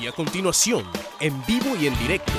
[0.00, 2.32] Y a continuación, en vivo y en directo,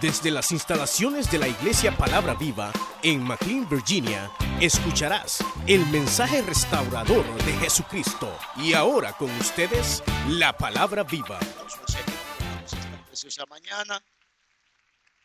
[0.00, 4.30] desde las instalaciones de la Iglesia Palabra Viva en McLean, Virginia,
[4.60, 8.32] escucharás el mensaje restaurador de Jesucristo.
[8.56, 11.40] Y ahora con ustedes, la Palabra Viva.
[13.48, 14.02] Mañana.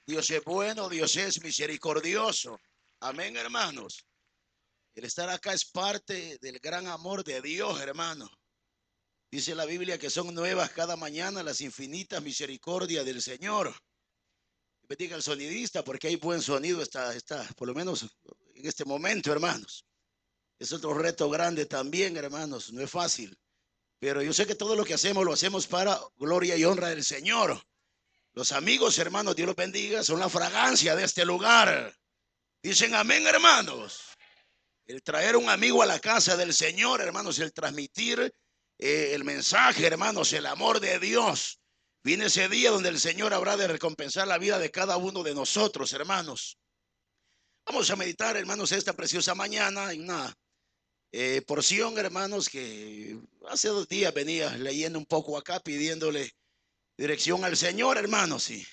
[0.07, 2.59] Dios es bueno, Dios es misericordioso.
[3.01, 4.05] Amén, hermanos.
[4.95, 8.29] El estar acá es parte del gran amor de Dios, hermano.
[9.35, 13.75] Dice la Biblia que son nuevas cada mañana las infinitas misericordias del Señor.
[14.87, 18.07] Bendiga al sonidista porque hay buen sonido, está, está, por lo menos
[18.53, 19.85] en este momento, hermanos.
[20.57, 22.71] Es otro reto grande también, hermanos.
[22.71, 23.37] No es fácil.
[23.99, 27.03] Pero yo sé que todo lo que hacemos lo hacemos para gloria y honra del
[27.03, 27.61] Señor.
[28.31, 31.93] Los amigos, hermanos, Dios los bendiga, son la fragancia de este lugar.
[32.63, 33.99] Dicen amén, hermanos.
[34.85, 38.33] El traer un amigo a la casa del Señor, hermanos, el transmitir
[38.77, 41.59] eh, el mensaje, hermanos, el amor de Dios.
[42.03, 45.33] Viene ese día donde el Señor habrá de recompensar la vida de cada uno de
[45.33, 46.59] nosotros, hermanos.
[47.65, 50.37] Vamos a meditar, hermanos, esta preciosa mañana en una
[51.11, 53.17] eh, porción, hermanos, que
[53.49, 56.31] hace dos días venía leyendo un poco acá, pidiéndole
[56.97, 58.49] dirección al Señor, hermanos.
[58.51, 58.67] Y,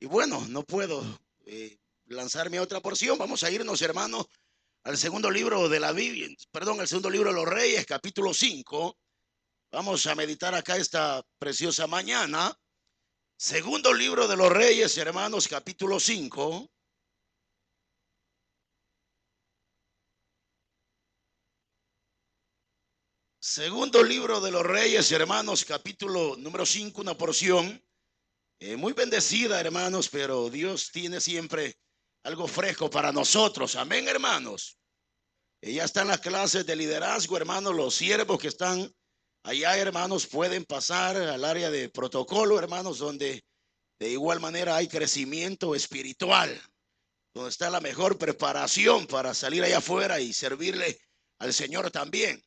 [0.00, 1.02] y bueno, no puedo
[1.46, 3.16] eh, lanzarme a otra porción.
[3.16, 4.26] Vamos a irnos, hermanos,
[4.82, 8.98] al segundo libro de la Biblia, perdón, al segundo libro de los Reyes, capítulo 5.
[9.72, 12.52] Vamos a meditar acá esta preciosa mañana.
[13.38, 16.68] Segundo libro de los Reyes, hermanos, capítulo 5.
[23.38, 27.80] Segundo libro de los Reyes, hermanos, capítulo número 5, una porción
[28.58, 31.76] eh, muy bendecida, hermanos, pero Dios tiene siempre
[32.24, 33.76] algo fresco para nosotros.
[33.76, 34.78] Amén, hermanos.
[35.62, 38.92] Eh, ya están las clases de liderazgo, hermanos, los siervos que están
[39.42, 43.44] allá, hermanos, pueden pasar al área de protocolo, hermanos, donde
[43.98, 46.60] de igual manera hay crecimiento espiritual,
[47.34, 50.98] donde está la mejor preparación para salir allá afuera y servirle
[51.38, 52.42] al Señor también.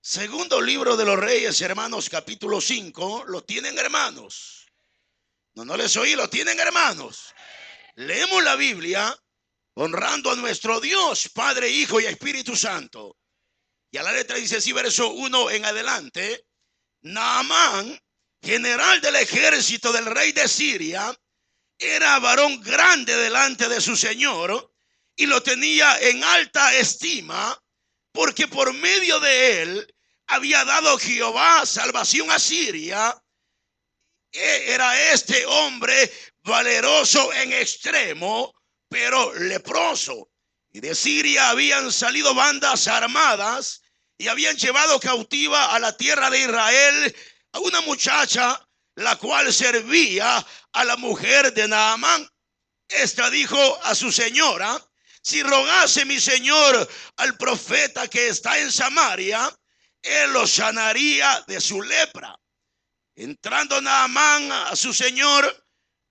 [0.00, 4.66] Segundo libro de los Reyes, hermanos, capítulo 5, lo tienen hermanos.
[5.54, 7.32] No, no les oí, lo tienen hermanos.
[7.94, 9.16] Leemos la Biblia
[9.74, 13.16] honrando a nuestro Dios, Padre, Hijo y Espíritu Santo.
[13.92, 16.46] Y a la letra dice así, verso 1 en adelante,
[17.02, 18.00] Naamán,
[18.40, 21.14] general del ejército del rey de Siria,
[21.78, 24.74] era varón grande delante de su señor
[25.14, 27.62] y lo tenía en alta estima
[28.12, 29.94] porque por medio de él
[30.26, 33.14] había dado Jehová salvación a Siria.
[34.32, 36.10] E era este hombre
[36.42, 38.54] valeroso en extremo,
[38.88, 40.30] pero leproso.
[40.70, 43.81] Y de Siria habían salido bandas armadas
[44.18, 47.16] y habían llevado cautiva a la tierra de Israel
[47.52, 48.60] a una muchacha,
[48.94, 52.28] la cual servía a la mujer de Naamán.
[52.88, 54.80] Esta dijo a su señora,
[55.22, 59.50] si rogase mi señor al profeta que está en Samaria,
[60.02, 62.36] él lo sanaría de su lepra.
[63.14, 65.64] Entrando Naamán a su señor,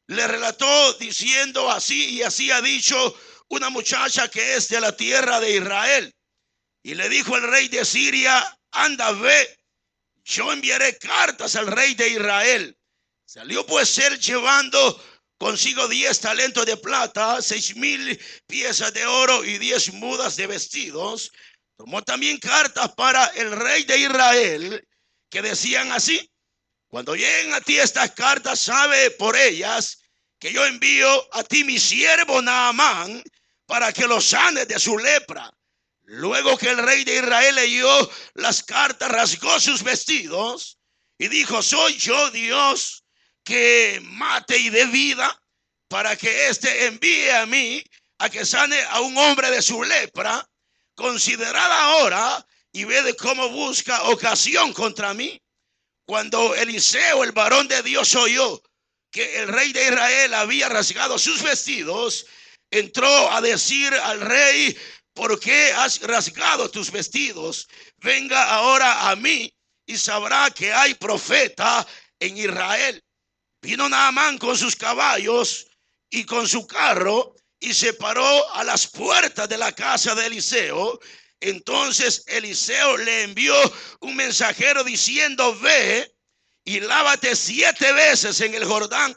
[0.07, 3.17] le relató diciendo así y así ha dicho
[3.50, 6.13] una muchacha que es de la tierra de Israel.
[6.84, 9.58] Y le dijo el rey de Siria, anda, ve,
[10.24, 12.78] yo enviaré cartas al rey de Israel.
[13.25, 15.03] Salió pues él llevando
[15.38, 21.31] consigo diez talentos de plata, seis mil piezas de oro y diez mudas de vestidos.
[21.78, 24.88] Tomó también cartas para el rey de Israel
[25.30, 26.30] que decían así,
[26.88, 30.00] cuando lleguen a ti estas cartas, sabe por ellas
[30.38, 33.24] que yo envío a ti mi siervo Naamán
[33.66, 35.50] para que lo sane de su lepra.
[36.13, 40.77] Luego que el rey de Israel leyó las cartas, rasgó sus vestidos
[41.17, 43.05] y dijo, soy yo Dios
[43.45, 45.41] que mate y dé vida
[45.88, 47.81] para que éste envíe a mí
[48.17, 50.45] a que sane a un hombre de su lepra.
[50.95, 55.41] Considerad ahora y ve de cómo busca ocasión contra mí.
[56.05, 58.61] Cuando Eliseo, el varón de Dios, oyó
[59.11, 62.25] que el rey de Israel había rasgado sus vestidos,
[62.69, 64.78] entró a decir al rey,
[65.13, 67.67] ¿por qué has rasgado tus vestidos?
[67.97, 69.53] Venga ahora a mí
[69.85, 71.85] y sabrá que hay profeta
[72.19, 73.03] en Israel.
[73.61, 75.67] Vino Naamán con sus caballos
[76.09, 80.99] y con su carro y se paró a las puertas de la casa de Eliseo.
[81.40, 83.55] Entonces Eliseo le envió
[84.02, 86.11] un mensajero diciendo, ve
[86.64, 89.16] y lávate siete veces en el Jordán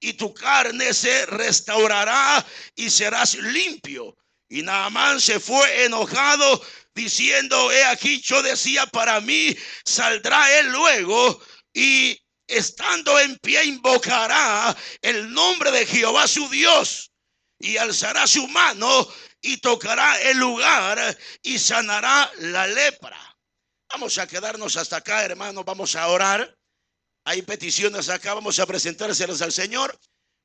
[0.00, 2.44] y tu carne se restaurará
[2.76, 4.16] y serás limpio.
[4.48, 6.62] Y Naamán se fue enojado
[6.94, 11.40] diciendo, he aquí yo decía para mí, saldrá él luego
[11.72, 17.12] y estando en pie, invocará el nombre de Jehová su Dios
[17.58, 19.06] y alzará su mano
[19.40, 23.18] y tocará el lugar y sanará la lepra.
[23.90, 25.64] Vamos a quedarnos hasta acá, hermanos.
[25.64, 26.56] Vamos a orar.
[27.24, 28.34] Hay peticiones acá.
[28.34, 29.98] Vamos a presentárselas al Señor.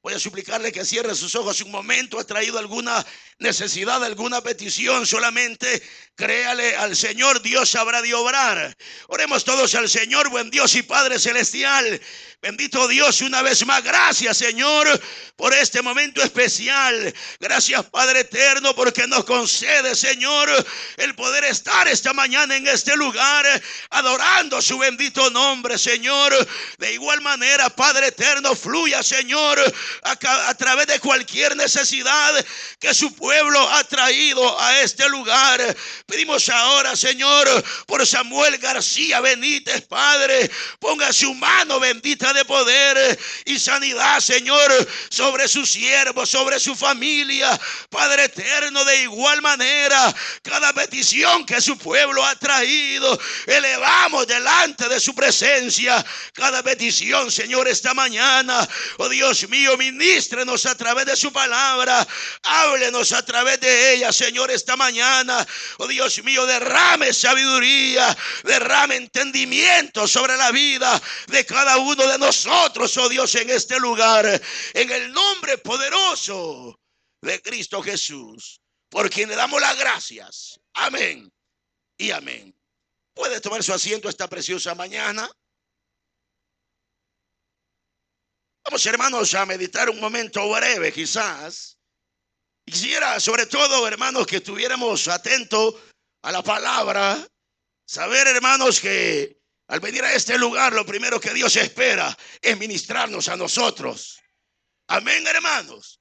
[0.03, 2.19] Voy a suplicarle que cierre sus ojos un momento.
[2.19, 3.05] Ha traído alguna
[3.39, 5.07] necesidad, alguna petición.
[5.07, 5.81] Solamente
[6.13, 7.41] créale al Señor.
[7.41, 8.75] Dios sabrá de obrar.
[9.07, 12.01] Oremos todos al Señor, buen Dios y Padre Celestial.
[12.43, 15.01] Bendito Dios, una vez más, gracias Señor
[15.37, 17.13] por este momento especial.
[17.39, 20.49] Gracias Padre Eterno porque nos concede Señor
[20.97, 23.45] el poder estar esta mañana en este lugar
[23.91, 26.33] adorando su bendito nombre Señor.
[26.79, 29.57] De igual manera Padre Eterno fluya Señor
[30.01, 32.45] a, través de cualquier necesidad
[32.79, 35.61] que su pueblo ha traído a este lugar.
[36.05, 37.47] Pedimos ahora Señor
[37.85, 40.49] por Samuel García Benítez Padre.
[40.79, 44.71] Ponga su mano bendita de poder y sanidad, Señor,
[45.09, 47.59] sobre sus siervos, sobre su familia.
[47.89, 54.99] Padre eterno, de igual manera, cada petición que su pueblo ha traído, elevamos delante de
[54.99, 56.03] su presencia.
[56.33, 58.67] Cada petición, Señor, esta mañana.
[58.97, 62.07] Oh Dios mío, ministrenos a través de su palabra.
[62.43, 65.45] Háblenos a través de ella, Señor, esta mañana.
[65.77, 72.95] Oh Dios mío, derrame sabiduría, derrame entendimiento sobre la vida de cada uno de nosotros,
[72.97, 74.41] oh Dios, en este lugar,
[74.73, 76.79] en el nombre poderoso
[77.21, 78.59] de Cristo Jesús,
[78.89, 80.59] por quien le damos las gracias.
[80.73, 81.31] Amén
[81.97, 82.55] y amén.
[83.13, 85.29] Puede tomar su asiento esta preciosa mañana.
[88.65, 91.77] Vamos, hermanos, a meditar un momento breve, quizás.
[92.65, 95.75] Quisiera, sobre todo, hermanos, que estuviéramos atentos
[96.21, 97.27] a la palabra.
[97.85, 99.37] Saber, hermanos, que
[99.67, 104.21] al venir a este lugar, lo primero que Dios espera es ministrarnos a nosotros.
[104.87, 105.99] Amén, hermanos.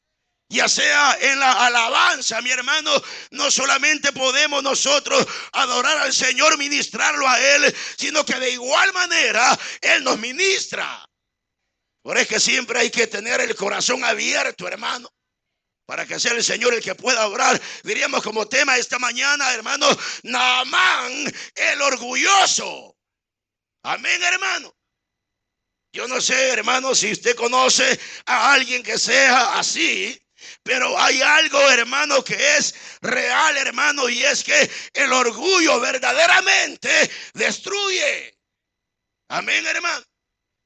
[0.49, 2.93] Ya sea en la alabanza, mi hermano,
[3.31, 9.59] no solamente podemos nosotros adorar al Señor, ministrarlo a Él, sino que de igual manera
[9.81, 11.05] Él nos ministra.
[12.03, 15.13] Por eso que siempre hay que tener el corazón abierto, hermano
[15.87, 17.61] para que sea el Señor el que pueda orar.
[17.83, 19.87] Diríamos como tema esta mañana, hermano,
[20.23, 22.97] Naamán el orgulloso.
[23.83, 24.75] Amén, hermano.
[25.93, 30.19] Yo no sé, hermano, si usted conoce a alguien que sea así,
[30.63, 38.39] pero hay algo, hermano, que es real, hermano, y es que el orgullo verdaderamente destruye.
[39.29, 40.03] Amén, hermano.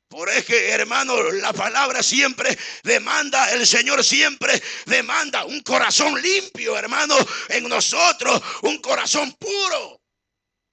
[0.09, 6.79] Por eso que, hermano, la palabra siempre demanda, el Señor siempre demanda un corazón limpio,
[6.79, 7.17] hermano,
[7.49, 10.01] en nosotros, un corazón puro.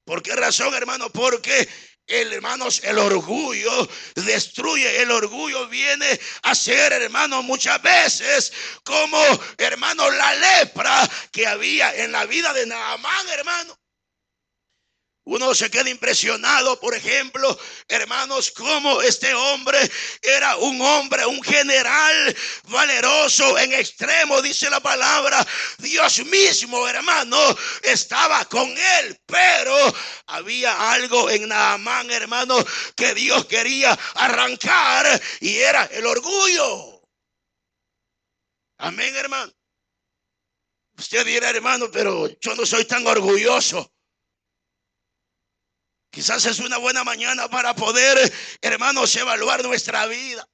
[0.06, 1.09] ¿Por qué razón, hermano?
[1.09, 1.68] Porque
[2.07, 5.01] el, hermanos, el orgullo destruye.
[5.01, 8.53] El orgullo viene a ser, hermano, muchas veces
[8.83, 9.19] como,
[9.57, 13.79] hermano, la lepra que había en la vida de Naamán, hermano.
[15.25, 19.79] Uno se queda impresionado, por ejemplo, hermanos, como este hombre
[20.21, 25.45] era un hombre, un general valeroso en extremo, dice la palabra.
[25.77, 27.37] Dios mismo, hermano,
[27.83, 29.73] estaba con él, pero
[30.27, 32.57] había algo en Naamán, hermano,
[32.93, 37.01] que Dios quería arrancar y era el orgullo.
[38.77, 39.53] Amén, hermano.
[40.98, 43.92] Usted dirá, hermano, pero yo no soy tan orgulloso.
[46.13, 50.48] Quizás es una buena mañana para poder, hermanos, evaluar nuestra vida.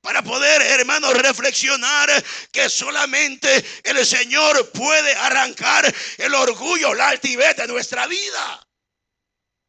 [0.00, 2.10] Para poder, hermanos, reflexionar
[2.50, 5.84] que solamente el Señor puede arrancar
[6.18, 8.66] el orgullo, la altivez de nuestra vida.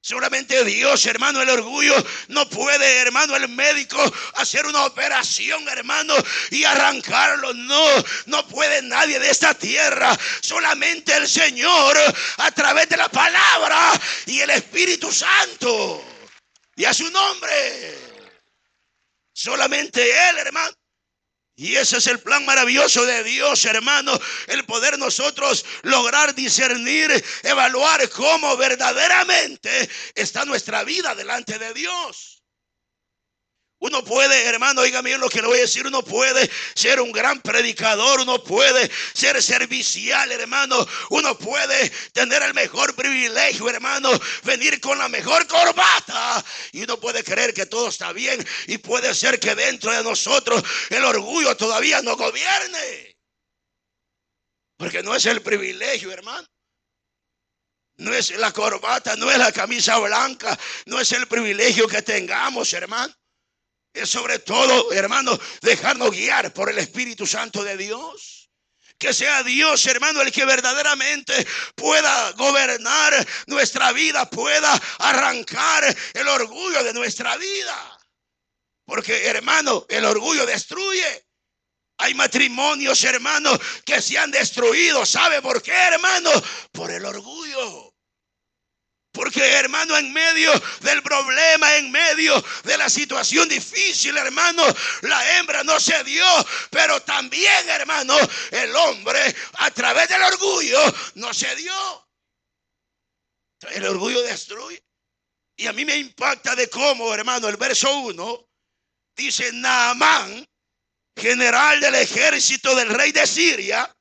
[0.05, 1.95] Solamente Dios, hermano, el orgullo
[2.27, 3.97] no puede, hermano, el médico
[4.35, 6.13] hacer una operación, hermano,
[6.51, 7.53] y arrancarlo.
[7.53, 7.87] No,
[8.25, 10.13] no puede nadie de esta tierra.
[10.41, 11.97] Solamente el Señor
[12.35, 13.93] a través de la palabra
[14.25, 16.03] y el Espíritu Santo.
[16.75, 17.97] Y a su nombre.
[19.31, 20.82] Solamente Él, hermano.
[21.55, 24.19] Y ese es el plan maravilloso de Dios, hermano.
[24.47, 27.11] El poder nosotros lograr discernir,
[27.43, 32.42] evaluar cómo verdaderamente está nuestra vida delante de Dios.
[33.83, 37.11] Uno puede, hermano, oiga bien lo que le voy a decir, uno puede ser un
[37.11, 44.09] gran predicador, uno puede ser servicial, hermano, uno puede tener el mejor privilegio, hermano,
[44.43, 49.13] venir con la mejor corbata y uno puede creer que todo está bien y puede
[49.13, 53.17] ser que dentro de nosotros el orgullo todavía no gobierne.
[54.77, 56.47] Porque no es el privilegio, hermano.
[57.97, 62.71] No es la corbata, no es la camisa blanca, no es el privilegio que tengamos,
[62.71, 63.13] hermano.
[63.93, 68.49] Es sobre todo, hermano, dejarnos guiar por el Espíritu Santo de Dios.
[68.97, 71.45] Que sea Dios, hermano, el que verdaderamente
[71.75, 75.83] pueda gobernar nuestra vida, pueda arrancar
[76.13, 77.99] el orgullo de nuestra vida.
[78.85, 81.25] Porque, hermano, el orgullo destruye.
[81.97, 83.51] Hay matrimonios, hermano,
[83.85, 85.05] que se han destruido.
[85.05, 86.31] ¿Sabe por qué, hermano?
[86.71, 87.82] Por el orgullo.
[89.13, 90.51] Porque hermano, en medio
[90.81, 94.63] del problema, en medio de la situación difícil, hermano,
[95.03, 96.25] la hembra no se dio.
[96.71, 98.17] Pero también, hermano,
[98.49, 99.19] el hombre
[99.59, 100.79] a través del orgullo
[101.13, 102.07] no se dio.
[103.69, 104.83] El orgullo destruye.
[105.57, 108.49] Y a mí me impacta de cómo, hermano, el verso 1
[109.15, 110.43] dice, Naamán,
[111.15, 113.95] general del ejército del rey de Siria,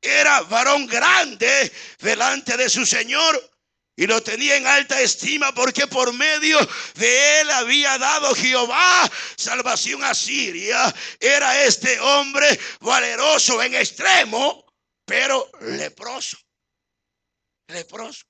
[0.00, 3.57] era varón grande delante de su señor
[3.98, 6.56] y lo tenía en alta estima porque por medio
[6.94, 10.94] de él había dado Jehová salvación a Siria.
[11.18, 12.46] Era este hombre
[12.78, 14.64] valeroso en extremo,
[15.04, 16.38] pero leproso.
[17.66, 18.24] Leproso.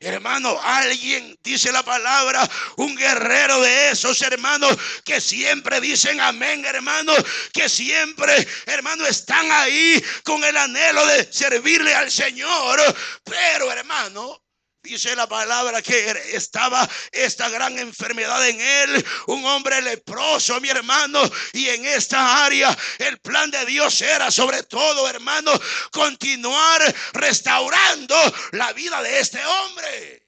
[0.00, 7.12] Hermano, alguien dice la palabra, un guerrero de esos hermanos que siempre dicen amén, hermano,
[7.52, 12.80] que siempre, hermano, están ahí con el anhelo de servirle al Señor.
[13.22, 14.42] Pero, hermano,
[14.88, 21.20] Dice la palabra que estaba esta gran enfermedad en él, un hombre leproso, mi hermano,
[21.52, 25.52] y en esta área el plan de Dios era sobre todo, hermano,
[25.92, 28.16] continuar restaurando
[28.52, 30.26] la vida de este hombre.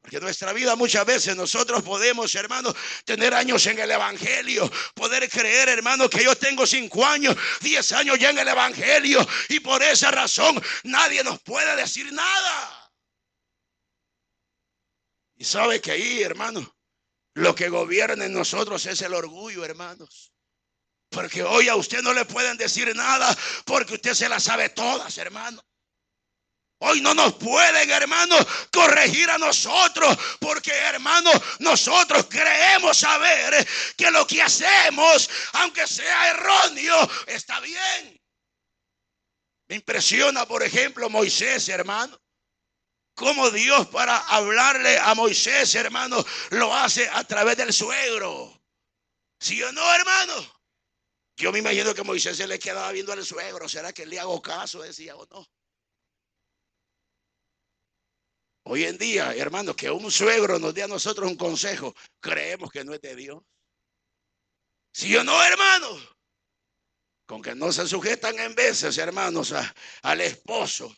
[0.00, 5.68] Porque nuestra vida muchas veces nosotros podemos, hermano, tener años en el Evangelio, poder creer,
[5.68, 10.10] hermano, que yo tengo cinco años, diez años ya en el Evangelio, y por esa
[10.10, 12.83] razón nadie nos puede decir nada.
[15.36, 16.76] Y sabe que ahí, hermano,
[17.34, 20.32] lo que gobierna en nosotros es el orgullo, hermanos.
[21.10, 25.16] Porque hoy a usted no le pueden decir nada porque usted se las sabe todas,
[25.18, 25.64] hermano.
[26.78, 28.36] Hoy no nos pueden, hermano,
[28.70, 37.08] corregir a nosotros, porque, hermano, nosotros creemos saber que lo que hacemos, aunque sea erróneo,
[37.26, 38.20] está bien.
[39.68, 42.20] Me impresiona, por ejemplo, Moisés, hermano.
[43.14, 48.60] Como Dios para hablarle a Moisés, hermano, lo hace a través del suegro.
[49.38, 50.34] ¿Sí o no, hermano?
[51.36, 53.68] Yo me imagino que Moisés se le quedaba viendo al suegro.
[53.68, 54.82] ¿Será que le hago caso?
[54.82, 55.46] Decía o no.
[58.66, 62.82] Hoy en día, hermano, que un suegro nos dé a nosotros un consejo, creemos que
[62.82, 63.42] no es de Dios.
[64.92, 65.88] ¿Sí o no, hermano?
[67.26, 69.52] Con que no se sujetan en veces, hermanos,
[70.02, 70.94] al esposo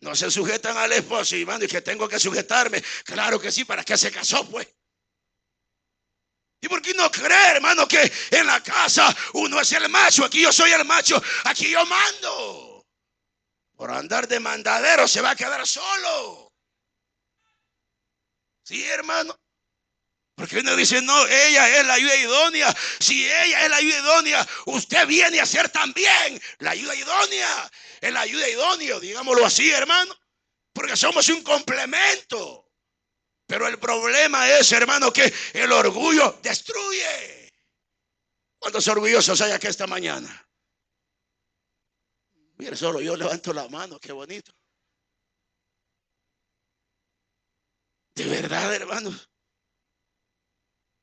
[0.00, 2.82] no se sujetan al esposo y y que tengo que sujetarme.
[3.04, 4.68] Claro que sí, ¿para qué se casó pues?
[6.62, 10.24] ¿Y por qué no cree, hermano, que en la casa uno es el macho?
[10.24, 12.86] Aquí yo soy el macho, aquí yo mando.
[13.74, 16.52] Por andar de mandadero se va a quedar solo.
[18.62, 19.39] Sí, hermano.
[20.40, 22.74] Porque uno dice, no, ella es la ayuda idónea.
[22.98, 27.70] Si ella es la ayuda idónea, usted viene a ser también la ayuda idónea.
[28.00, 30.18] Es la ayuda idónea, digámoslo así, hermano.
[30.72, 32.72] Porque somos un complemento.
[33.46, 37.52] Pero el problema es, hermano, que el orgullo destruye.
[38.58, 40.48] ¿Cuántos orgullosos hay aquí esta mañana?
[42.56, 44.54] Mire, solo yo levanto la mano, qué bonito.
[48.14, 49.29] De verdad, hermanos.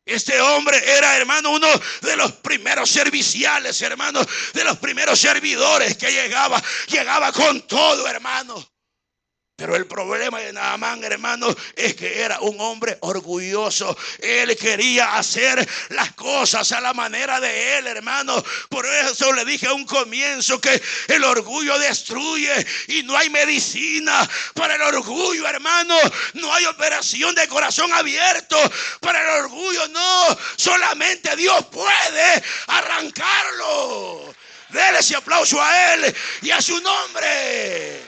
[0.08, 1.68] Este hombre era, hermano, uno
[2.02, 4.22] de los primeros serviciales, hermano,
[4.54, 6.64] de los primeros servidores que llegaba.
[6.88, 8.77] Llegaba con todo, hermano.
[9.58, 13.98] Pero el problema de Naamán, hermano, es que era un hombre orgulloso.
[14.20, 18.44] Él quería hacer las cosas a la manera de él, hermano.
[18.70, 22.54] Por eso le dije a un comienzo que el orgullo destruye
[22.90, 25.98] y no hay medicina para el orgullo, hermano.
[26.36, 28.60] No hay operación de corazón abierto
[29.00, 30.38] para el orgullo, no.
[30.56, 34.36] Solamente Dios puede arrancarlo.
[34.70, 38.07] Dele ese aplauso a él y a su nombre.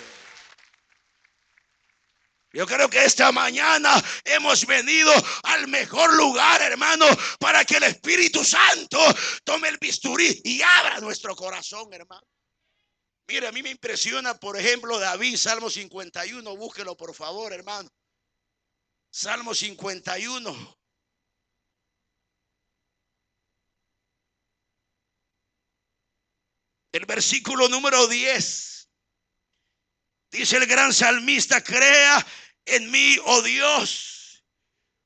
[2.51, 3.91] Yo creo que esta mañana
[4.25, 5.11] hemos venido
[5.43, 7.05] al mejor lugar, hermano,
[7.39, 8.99] para que el Espíritu Santo
[9.43, 12.25] tome el bisturí y abra nuestro corazón, hermano.
[13.27, 17.87] Mire, a mí me impresiona, por ejemplo, David, Salmo 51, búsquelo por favor, hermano.
[19.11, 20.77] Salmo 51.
[26.91, 28.68] El versículo número 10.
[30.31, 32.25] Dice el gran salmista, crea
[32.65, 34.43] en mí, oh Dios,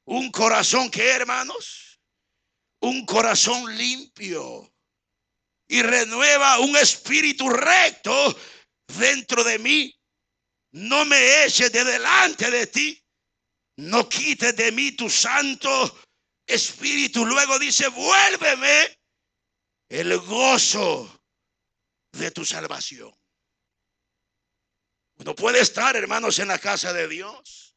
[0.06, 2.00] un corazón que, hermanos,
[2.82, 4.74] un corazón limpio
[5.68, 8.38] y renueva un espíritu recto
[8.98, 10.00] dentro de mí.
[10.74, 13.00] No me eches de delante de ti.
[13.78, 16.00] No quites de mí tu santo
[16.46, 17.26] espíritu.
[17.26, 19.00] Luego dice, vuélveme
[19.90, 21.24] el gozo
[22.12, 23.14] de tu salvación.
[25.24, 27.76] Uno puede estar, hermanos, en la casa de Dios.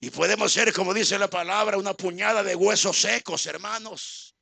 [0.00, 4.34] Y podemos ser, como dice la palabra, una puñada de huesos secos, hermanos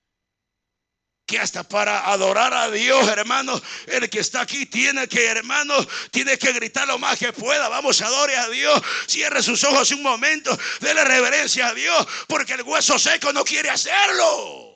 [1.24, 5.74] que hasta para adorar a Dios, hermano, el que está aquí tiene que, hermano,
[6.10, 7.68] tiene que gritar lo más que pueda.
[7.70, 8.82] Vamos, adore a Dios.
[9.06, 13.70] Cierre sus ojos un momento, dele reverencia a Dios, porque el hueso seco no quiere
[13.70, 14.71] hacerlo.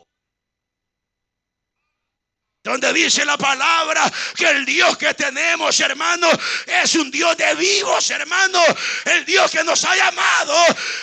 [2.66, 6.28] Donde dice la palabra que el Dios que tenemos, hermano,
[6.66, 8.58] es un Dios de vivos, hermano.
[9.04, 10.52] El Dios que nos ha llamado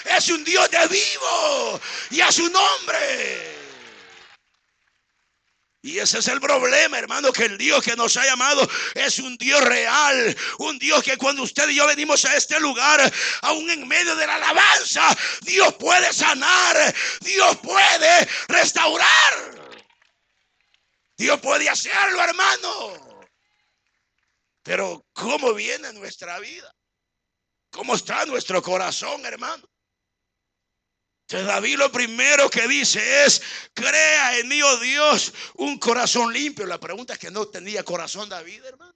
[0.04, 3.54] es un Dios de vivos y a su nombre.
[5.84, 9.38] Y ese es el problema, hermano, que el Dios que nos ha llamado es un
[9.38, 13.10] Dios real, un Dios que cuando usted y yo venimos a este lugar,
[13.42, 19.53] aún en medio de la alabanza, Dios puede sanar, Dios puede restaurar,
[21.18, 23.22] Dios puede hacerlo, hermano.
[24.64, 26.74] Pero ¿cómo viene nuestra vida?
[27.70, 29.68] ¿Cómo está nuestro corazón, hermano?
[31.28, 33.42] David lo primero que dice es,
[33.74, 36.66] crea en mí, oh Dios, un corazón limpio.
[36.66, 38.94] La pregunta es que no tenía corazón David, hermano.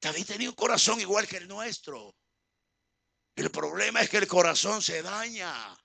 [0.00, 2.14] David tenía un corazón igual que el nuestro.
[3.34, 5.76] El problema es que el corazón se daña.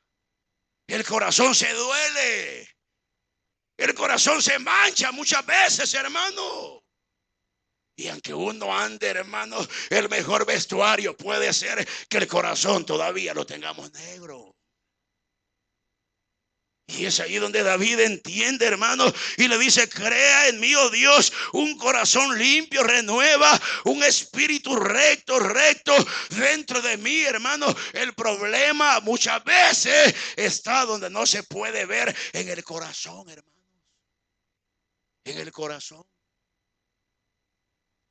[0.88, 2.69] El corazón se duele.
[3.81, 6.83] El corazón se mancha muchas veces, hermano.
[7.95, 9.57] Y aunque uno ande, hermano,
[9.89, 14.55] el mejor vestuario puede ser que el corazón todavía lo tengamos negro.
[16.85, 21.33] Y es ahí donde David entiende, hermano, y le dice, crea en mí, oh Dios,
[21.53, 25.96] un corazón limpio, renueva un espíritu recto, recto
[26.29, 27.65] dentro de mí, hermano.
[27.94, 33.60] El problema muchas veces está donde no se puede ver en el corazón, hermanos.
[35.24, 36.03] En el corazón.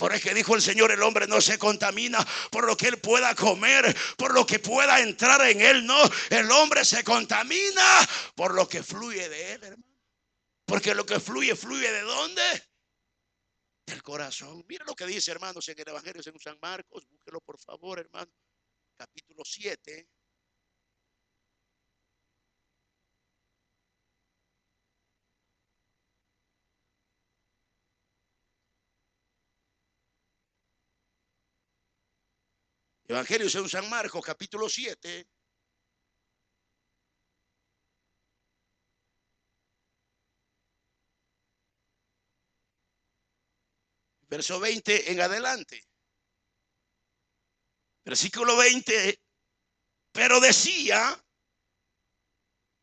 [0.01, 2.99] Por eso que dijo el Señor, el hombre no se contamina por lo que él
[2.99, 5.85] pueda comer, por lo que pueda entrar en él.
[5.85, 5.99] No,
[6.31, 9.90] el hombre se contamina por lo que fluye de él, hermano.
[10.64, 12.42] Porque lo que fluye, fluye de dónde?
[13.85, 14.64] Del corazón.
[14.66, 17.07] Mira lo que dice, hermanos, en el Evangelio de San Marcos.
[17.07, 18.33] Búsquelo, por favor, hermano.
[18.96, 20.09] Capítulo 7.
[33.11, 35.27] Evangelio según San Marcos, capítulo 7.
[44.29, 45.83] Verso 20 en adelante.
[48.05, 49.20] Versículo 20.
[50.12, 51.20] Pero decía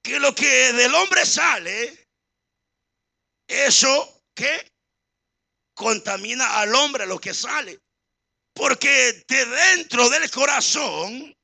[0.04, 2.10] que lo que del hombre sale,
[3.48, 4.74] eso que
[5.74, 7.87] contamina al hombre lo que sale.
[8.58, 11.38] Porque de dentro del corazón,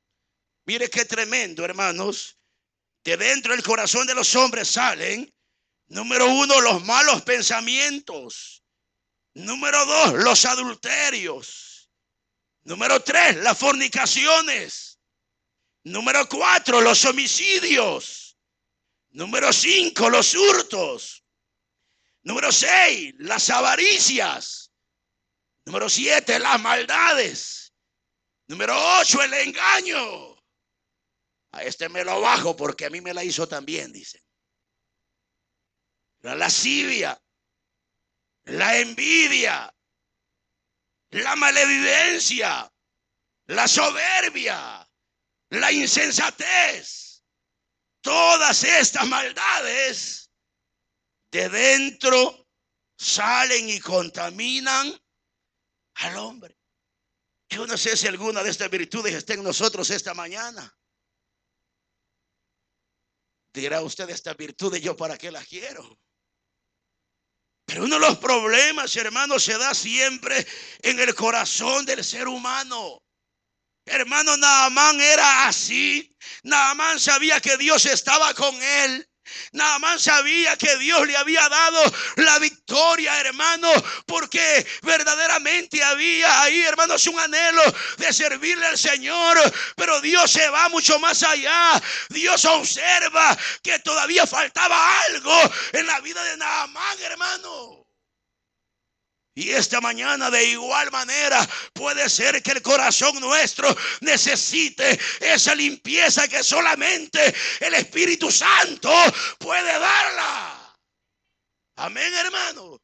[0.65, 2.39] mire qué tremendo, hermanos,
[3.03, 5.31] de dentro del corazón de los hombres salen,
[5.87, 8.63] número uno, los malos pensamientos.
[9.35, 11.89] Número dos, los adulterios.
[12.63, 14.99] Número tres, las fornicaciones.
[15.83, 18.37] Número cuatro, los homicidios.
[19.11, 21.23] Número cinco, los hurtos.
[22.23, 24.62] Número seis, las avaricias.
[25.65, 27.73] Número siete, las maldades.
[28.47, 30.33] Número ocho, el engaño.
[31.51, 34.21] A este me lo bajo porque a mí me la hizo también, dicen.
[36.21, 37.21] La lascivia,
[38.45, 39.73] la envidia,
[41.11, 42.71] la malevidencia,
[43.45, 44.89] la soberbia,
[45.49, 47.23] la insensatez.
[48.01, 50.31] Todas estas maldades
[51.31, 52.47] de dentro
[52.97, 55.02] salen y contaminan
[55.95, 56.57] al hombre.
[57.49, 60.75] Yo no sé si alguna de estas virtudes está en nosotros esta mañana.
[63.53, 65.99] Dirá usted estas virtudes, yo para qué las quiero.
[67.65, 70.45] Pero uno de los problemas, hermano, se da siempre
[70.81, 73.03] en el corazón del ser humano.
[73.85, 76.15] Hermano, Naamán era así.
[76.43, 79.07] Naamán sabía que Dios estaba con él.
[79.53, 81.81] Naamán sabía que Dios le había dado
[82.17, 83.69] la victoria, hermano,
[84.05, 87.63] porque verdaderamente había ahí, hermanos, un anhelo
[87.97, 89.37] de servirle al Señor.
[89.75, 91.81] Pero Dios se va mucho más allá.
[92.09, 95.35] Dios observa que todavía faltaba algo
[95.73, 97.82] en la vida de Naamán, hermano.
[99.35, 106.27] Y esta mañana de igual manera puede ser que el corazón nuestro necesite esa limpieza
[106.27, 108.91] que solamente el Espíritu Santo
[109.39, 110.75] puede darla.
[111.77, 112.79] Amén, hermano.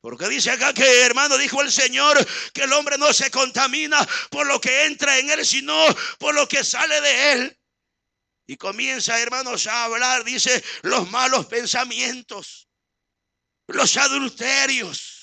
[0.00, 4.46] Porque dice acá que, hermano, dijo el Señor, que el hombre no se contamina por
[4.46, 5.84] lo que entra en él, sino
[6.20, 7.60] por lo que sale de él.
[8.46, 12.68] Y comienza, hermanos, a hablar, dice, los malos pensamientos,
[13.66, 15.15] los adulterios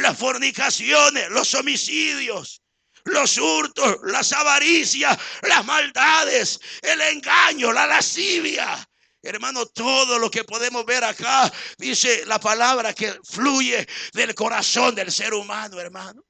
[0.00, 2.62] las fornicaciones, los homicidios,
[3.04, 8.88] los hurtos, las avaricias, las maldades, el engaño, la lascivia.
[9.22, 15.10] Hermano, todo lo que podemos ver acá, dice la palabra que fluye del corazón del
[15.10, 16.22] ser humano, hermano.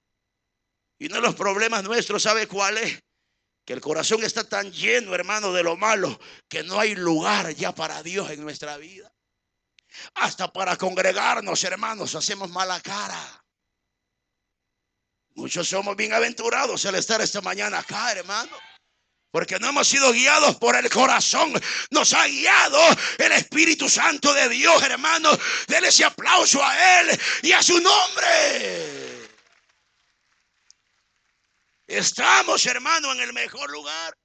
[0.99, 3.03] Y uno de los problemas nuestros, ¿sabe cuál es?
[3.67, 7.75] Que el corazón está tan lleno, hermano, de lo malo, que no hay lugar ya
[7.75, 9.13] para Dios en nuestra vida.
[10.15, 13.46] Hasta para congregarnos, hermanos, hacemos mala cara.
[15.37, 18.57] Muchos somos bienaventurados al estar esta mañana acá, hermano.
[19.31, 21.53] Porque no hemos sido guiados por el corazón.
[21.91, 22.81] Nos ha guiado
[23.19, 25.29] el Espíritu Santo de Dios, hermano.
[25.69, 29.29] Denle ese aplauso a Él y a su nombre.
[31.87, 34.17] Estamos, hermano, en el mejor lugar.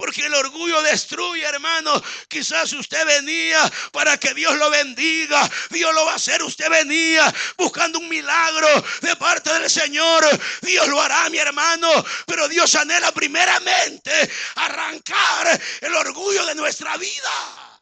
[0.00, 2.02] Porque el orgullo destruye, hermano.
[2.26, 5.48] Quizás usted venía para que Dios lo bendiga.
[5.68, 6.42] Dios lo va a hacer.
[6.42, 8.66] Usted venía buscando un milagro
[9.02, 10.24] de parte del Señor.
[10.62, 11.90] Dios lo hará, mi hermano.
[12.24, 14.10] Pero Dios anhela primeramente
[14.54, 17.80] arrancar el orgullo de nuestra vida.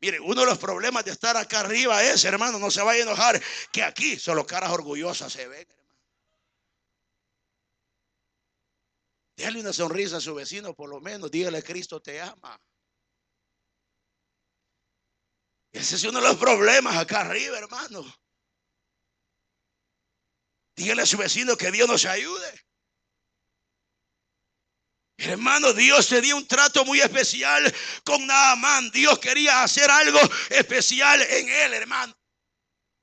[0.00, 3.06] Mire, uno de los problemas de estar acá arriba es, hermano, no se vaya a
[3.06, 3.40] enojar,
[3.70, 5.66] que aquí solo caras orgullosas se ven.
[9.36, 11.30] Déjale una sonrisa a su vecino, por lo menos.
[11.30, 12.58] Dígale, Cristo te ama.
[15.72, 18.02] Ese es uno de los problemas acá arriba, hermano.
[20.74, 22.66] Dígale a su vecino que Dios nos ayude.
[25.18, 28.90] Hermano, Dios te dio un trato muy especial con Naamán.
[28.90, 30.20] Dios quería hacer algo
[30.50, 32.14] especial en él, hermano.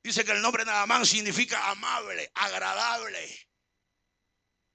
[0.03, 3.47] Dice que el nombre Naamán significa amable, agradable.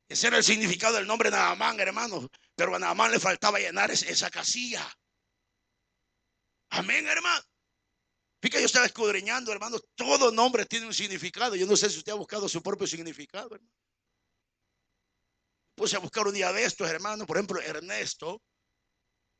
[0.08, 2.28] Ese era el significado del nombre Naamán, hermano.
[2.54, 4.90] Pero a Naamán le faltaba llenar esa casilla.
[6.70, 7.44] Amén, hermano.
[8.40, 9.78] Fíjate, yo estaba escudriñando, hermano.
[9.94, 11.56] Todo nombre tiene un significado.
[11.56, 13.74] Yo no sé si usted ha buscado su propio significado, hermano.
[15.74, 17.26] Puse a buscar un día de estos, hermano.
[17.26, 18.42] Por ejemplo, Ernesto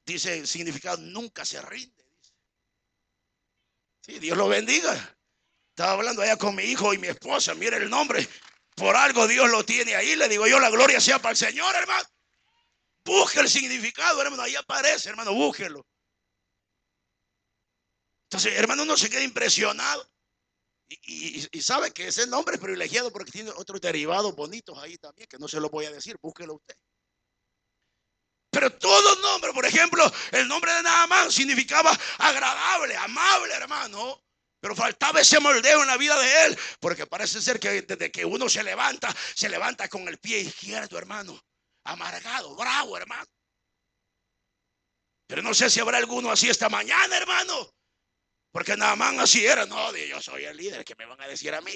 [0.05, 2.05] dice el significado nunca se rinde.
[2.17, 2.33] Dice.
[4.03, 5.17] Sí, Dios lo bendiga.
[5.71, 7.55] Estaba hablando allá con mi hijo y mi esposa.
[7.55, 8.29] Mire el nombre.
[8.79, 10.17] Por algo Dios lo tiene ahí.
[10.17, 12.09] Le digo yo, la gloria sea para el Señor, hermano.
[13.05, 14.43] Busque el significado, hermano.
[14.43, 15.33] Ahí aparece, hermano.
[15.35, 15.87] Búsquelo.
[18.31, 20.09] Entonces, hermano, uno se queda impresionado.
[20.91, 25.39] Y, sabe que ese nombre es privilegiado porque tiene otros derivados bonitos ahí también, que
[25.39, 26.17] no se lo voy a decir.
[26.21, 26.77] Búsquelo usted.
[28.51, 34.23] Pero todo nombre, por ejemplo, el nombre de Naamán significaba agradable, amable, hermano.
[34.61, 38.25] Pero faltaba ese moldeo en la vida de él, porque parece ser que desde que
[38.25, 41.41] uno se levanta, se levanta con el pie izquierdo, hermano.
[41.85, 43.27] Amargado, bravo, hermano.
[45.29, 47.71] Pero no sé si habrá alguno así esta mañana, hermano.
[48.51, 49.67] Porque nada más así era.
[49.67, 51.73] No, yo soy el líder, que me van a decir a mí?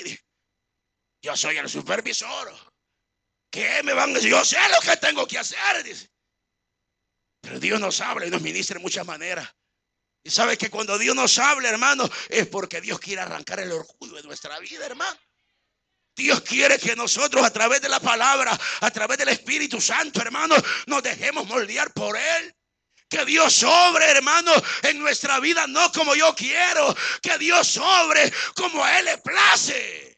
[1.23, 2.53] Yo soy el supervisor.
[3.51, 4.31] ¿Qué me van a decir?
[4.31, 5.59] Yo sé lo que tengo que hacer.
[7.42, 9.55] Pero Dios nos habla y nos ministra de muchas maneras.
[10.25, 14.15] Y sabe que cuando Dios nos habla, hermano, es porque Dios quiere arrancar el orgullo
[14.15, 15.19] de nuestra vida, hermano.
[16.15, 20.55] Dios quiere que nosotros a través de la palabra, a través del Espíritu Santo, hermano,
[20.87, 22.55] nos dejemos moldear por Él.
[23.09, 26.95] Que Dios sobre, hermano, en nuestra vida, no como yo quiero.
[27.21, 30.12] Que Dios sobre como a Él le place.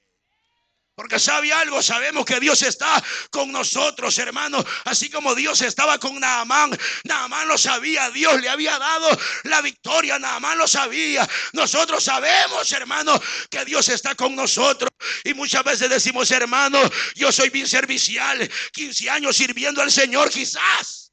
[0.94, 4.64] Porque sabe algo, sabemos que Dios está con nosotros, hermanos.
[4.84, 6.70] Así como Dios estaba con Naamán.
[7.02, 9.08] Naamán lo sabía, Dios le había dado
[9.44, 10.20] la victoria.
[10.20, 11.28] Naamán lo sabía.
[11.52, 14.90] Nosotros sabemos, hermanos, que Dios está con nosotros.
[15.24, 16.78] Y muchas veces decimos, hermano,
[17.16, 18.48] yo soy bien servicial.
[18.72, 21.12] 15 años sirviendo al Señor, quizás.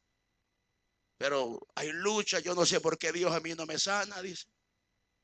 [1.17, 2.39] Pero hay lucha.
[2.39, 4.45] Yo no sé por qué Dios a mí no me sana, dice.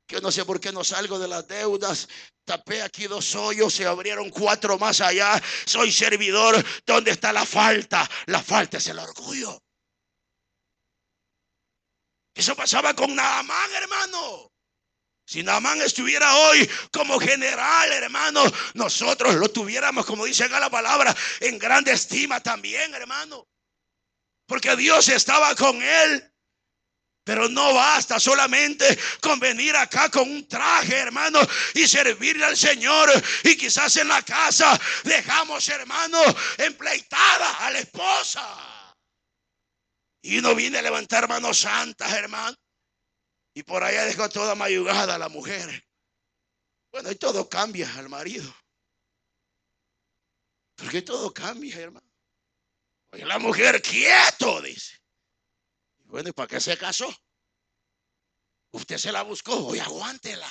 [0.07, 2.07] Yo no sé por qué no salgo de las deudas.
[2.45, 5.41] Tapé aquí dos hoyos, se abrieron cuatro más allá.
[5.65, 6.63] Soy servidor.
[6.85, 8.09] ¿Dónde está la falta?
[8.27, 9.61] La falta es el orgullo.
[12.33, 14.51] Eso pasaba con Naamán, hermano.
[15.25, 18.43] Si Naamán estuviera hoy como general, hermano,
[18.75, 23.45] nosotros lo tuviéramos, como dice acá la palabra, en grande estima también, hermano.
[24.45, 26.31] Porque Dios estaba con él.
[27.27, 31.41] Pero no basta solamente con venir acá con un traje, hermano,
[31.73, 33.11] y servirle al Señor.
[33.43, 36.21] Y quizás en la casa dejamos, hermano,
[36.57, 38.95] empleitada a la esposa.
[40.21, 42.55] Y uno viene a levantar manos santas, hermano.
[43.53, 45.85] Y por allá dejó toda mayugada a la mujer.
[46.93, 48.55] Bueno, y todo cambia al marido.
[50.77, 52.09] Porque todo cambia, hermano.
[53.11, 54.96] Oye, la mujer quieto, dice.
[56.07, 57.07] Bueno, ¿y para qué se casó?
[58.71, 60.49] Usted se la buscó, hoy aguántela.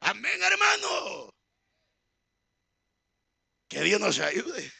[0.00, 1.30] Amén, hermano.
[3.68, 4.70] Que Dios nos ayude.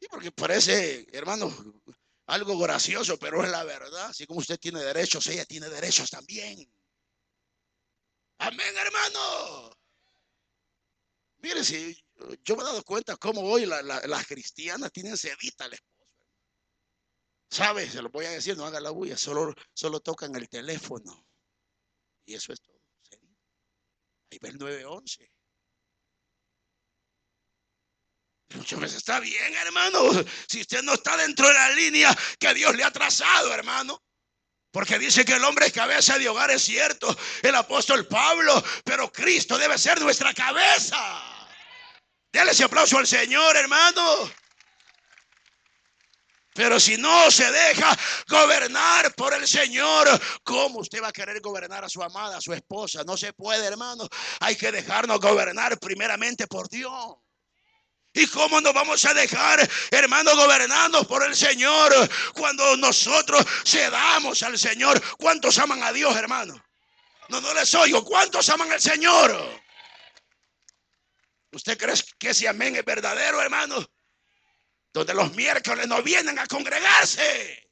[0.00, 1.54] Y porque parece, hermano,
[2.26, 4.06] algo gracioso, pero es la verdad.
[4.06, 6.72] Así como usted tiene derechos, ella tiene derechos también.
[8.38, 9.70] Amén, hermano.
[11.38, 11.94] Mire, si
[12.42, 15.99] yo me he dado cuenta cómo hoy las cristianas tienen sedita al esposo.
[17.50, 17.90] ¿Sabe?
[17.90, 21.26] Se lo voy a decir, no haga la bulla, solo, solo tocan el teléfono.
[22.24, 22.80] Y eso es todo.
[24.30, 25.30] Ahí va el 911.
[28.54, 29.98] Muchas veces está bien, hermano.
[30.46, 34.00] Si usted no está dentro de la línea que Dios le ha trazado, hermano.
[34.70, 37.16] Porque dice que el hombre es cabeza de hogar, es cierto.
[37.42, 40.98] El apóstol Pablo, pero Cristo debe ser nuestra cabeza.
[42.32, 44.30] Dale ese aplauso al Señor, hermano.
[46.54, 47.96] Pero si no se deja
[48.28, 50.08] gobernar por el Señor,
[50.42, 53.04] ¿cómo usted va a querer gobernar a su amada, a su esposa?
[53.04, 54.08] No se puede, hermano.
[54.40, 57.16] Hay que dejarnos gobernar primeramente por Dios.
[58.12, 61.92] ¿Y cómo nos vamos a dejar, hermano, gobernando por el Señor
[62.34, 65.00] cuando nosotros cedamos al Señor?
[65.16, 66.60] ¿Cuántos aman a Dios, hermano?
[67.28, 68.04] No, no les oigo.
[68.04, 69.62] ¿Cuántos aman al Señor?
[71.52, 73.86] ¿Usted cree que ese amén es verdadero, hermano?
[74.92, 77.70] Donde los miércoles no vienen a congregarse.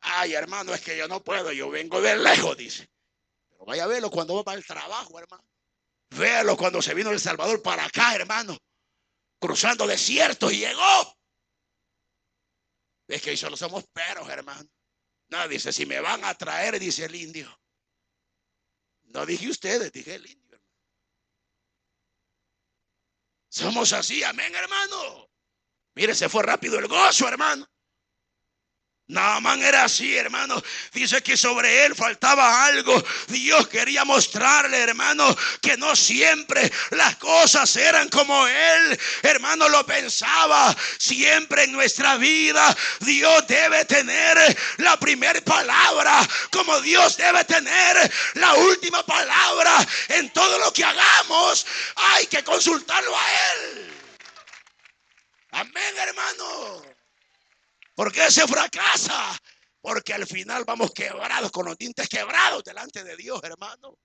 [0.00, 2.90] Ay, hermano, es que yo no puedo, yo vengo de lejos, dice.
[3.48, 5.44] Pero vaya a verlo cuando va para el trabajo, hermano.
[6.10, 8.58] Véalo cuando se vino El Salvador para acá, hermano
[9.42, 11.18] cruzando desiertos y llegó.
[13.08, 14.70] Es que solo somos perros, hermano.
[15.28, 17.60] No, dice, si me van a traer, dice el indio.
[19.02, 20.62] No dije ustedes, dije el indio.
[23.48, 25.28] Somos así, amén, hermano.
[25.94, 27.66] Mire, se fue rápido el gozo, hermano.
[29.08, 30.62] Naamán era así, hermano.
[30.92, 33.02] Dice que sobre él faltaba algo.
[33.28, 40.74] Dios quería mostrarle, hermano, que no siempre las cosas eran como él, hermano, lo pensaba.
[40.98, 48.54] Siempre en nuestra vida Dios debe tener la primera palabra, como Dios debe tener la
[48.54, 51.66] última palabra en todo lo que hagamos.
[51.96, 54.01] Hay que consultarlo a él.
[55.52, 56.82] Amén, hermano.
[57.94, 59.38] ¿Por qué se fracasa?
[59.80, 63.98] Porque al final vamos quebrados, con los dientes quebrados delante de Dios, hermano.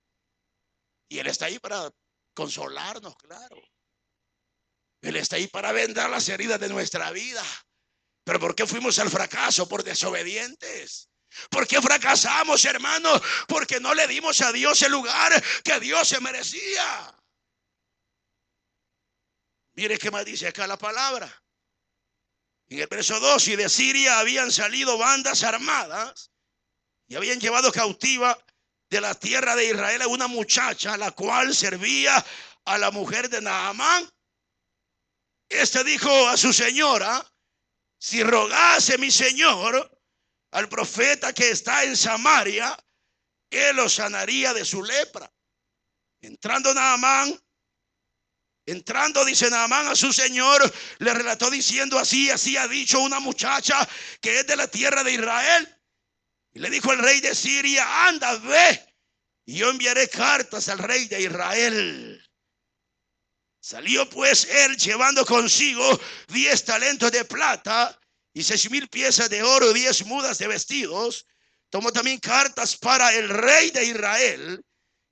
[1.08, 1.90] Y Él está ahí para
[2.34, 3.56] consolarnos, claro.
[5.00, 7.42] Él está ahí para vendar las heridas de nuestra vida.
[8.24, 9.68] Pero ¿por qué fuimos al fracaso?
[9.68, 11.08] Por desobedientes.
[11.50, 13.10] ¿Por qué fracasamos, hermano?
[13.46, 17.17] Porque no le dimos a Dios el lugar que Dios se merecía.
[19.78, 21.32] Mire qué más dice acá la palabra.
[22.66, 26.32] En el verso 2, y de Siria habían salido bandas armadas
[27.06, 28.36] y habían llevado cautiva
[28.90, 32.12] de la tierra de Israel a una muchacha, la cual servía
[32.64, 34.10] a la mujer de Naamán.
[35.48, 37.24] Este dijo a su señora,
[38.00, 39.96] si rogase mi señor
[40.50, 42.76] al profeta que está en Samaria,
[43.48, 45.32] él lo sanaría de su lepra.
[46.20, 47.40] Entrando Naamán
[48.68, 50.60] Entrando, dice Naamán a su señor,
[50.98, 53.88] le relató diciendo así, así ha dicho una muchacha
[54.20, 55.80] que es de la tierra de Israel.
[56.52, 58.94] Y le dijo el rey de Siria, anda, ve,
[59.46, 62.22] y yo enviaré cartas al rey de Israel.
[63.58, 67.98] Salió pues él llevando consigo diez talentos de plata
[68.34, 71.26] y seis mil piezas de oro diez mudas de vestidos.
[71.70, 74.62] Tomó también cartas para el rey de Israel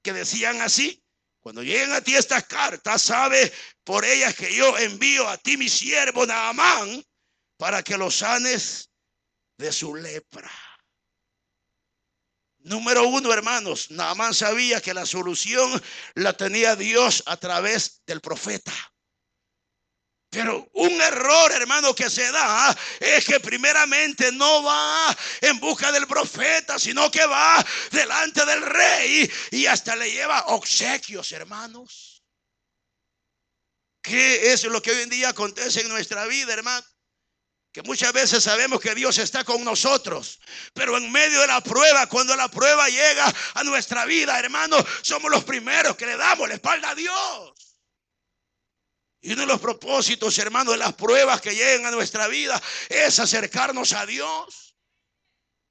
[0.03, 1.03] que decían así.
[1.46, 3.52] Cuando lleguen a ti estas cartas, sabe
[3.85, 7.04] por ellas que yo envío a ti mi siervo Naamán
[7.56, 8.90] para que lo sanes
[9.56, 10.50] de su lepra.
[12.59, 15.80] Número uno, hermanos, Naamán sabía que la solución
[16.14, 18.72] la tenía Dios a través del profeta.
[20.30, 26.06] Pero un error, hermano, que se da es que primeramente no va en busca del
[26.06, 32.22] profeta, sino que va delante del rey y hasta le lleva obsequios, hermanos.
[34.02, 36.86] ¿Qué es lo que hoy en día acontece en nuestra vida, hermano?
[37.72, 40.40] Que muchas veces sabemos que Dios está con nosotros,
[40.72, 45.30] pero en medio de la prueba, cuando la prueba llega a nuestra vida, hermano, somos
[45.30, 47.65] los primeros que le damos la espalda a Dios.
[49.26, 53.18] Y uno de los propósitos, hermano, de las pruebas que llegan a nuestra vida es
[53.18, 54.76] acercarnos a Dios.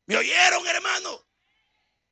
[0.08, 1.26] ¿Me oyeron, hermano?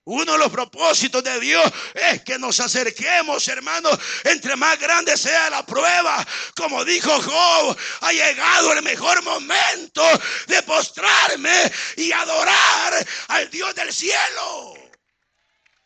[0.05, 3.89] Uno de los propósitos de Dios es que nos acerquemos, hermano,
[4.23, 6.25] entre más grande sea la prueba.
[6.55, 10.01] Como dijo Job, ha llegado el mejor momento
[10.47, 14.75] de postrarme y adorar al Dios del cielo.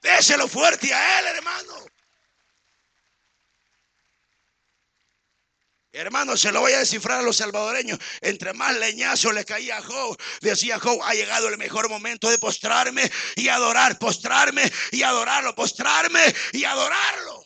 [0.03, 1.96] Déselo fuerte a Él, hermano.
[5.97, 7.97] Hermano, se lo voy a descifrar a los salvadoreños.
[8.21, 12.37] Entre más leñazo le caía a Job, decía Job, ha llegado el mejor momento de
[12.37, 16.21] postrarme y adorar, postrarme y adorarlo, postrarme
[16.53, 17.43] y adorarlo.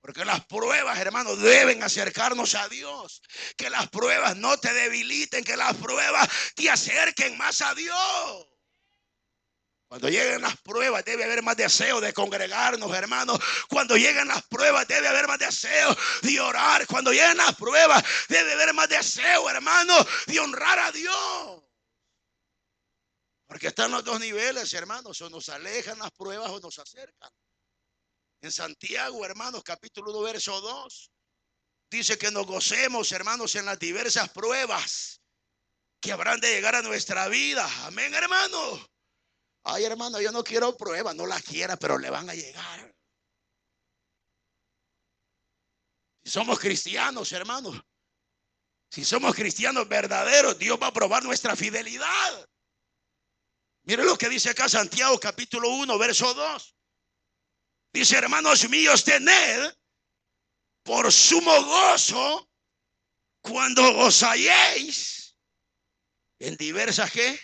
[0.00, 3.22] Porque las pruebas, hermano, deben acercarnos a Dios.
[3.56, 8.53] Que las pruebas no te debiliten, que las pruebas te acerquen más a Dios.
[9.94, 13.38] Cuando lleguen las pruebas debe haber más deseo de congregarnos, hermanos.
[13.68, 16.84] Cuando lleguen las pruebas debe haber más deseo de orar.
[16.88, 19.94] Cuando lleguen las pruebas debe haber más deseo, hermano,
[20.26, 21.62] de honrar a Dios.
[23.46, 25.20] Porque están los dos niveles, hermanos.
[25.20, 27.30] O nos alejan las pruebas o nos acercan.
[28.40, 31.12] En Santiago, hermanos, capítulo 1, verso 2.
[31.88, 35.20] Dice que nos gocemos, hermanos, en las diversas pruebas
[36.00, 37.64] que habrán de llegar a nuestra vida.
[37.86, 38.90] Amén, hermanos.
[39.64, 42.94] Ay, hermano, yo no quiero pruebas, no las quiera, pero le van a llegar.
[46.22, 47.80] Si somos cristianos, hermanos,
[48.90, 52.48] si somos cristianos verdaderos, Dios va a probar nuestra fidelidad.
[53.84, 56.76] Mire lo que dice acá Santiago capítulo 1, verso 2.
[57.92, 59.72] Dice, hermanos míos, tened
[60.82, 62.50] por sumo gozo
[63.40, 65.36] cuando os halléis
[66.38, 67.40] en diversas que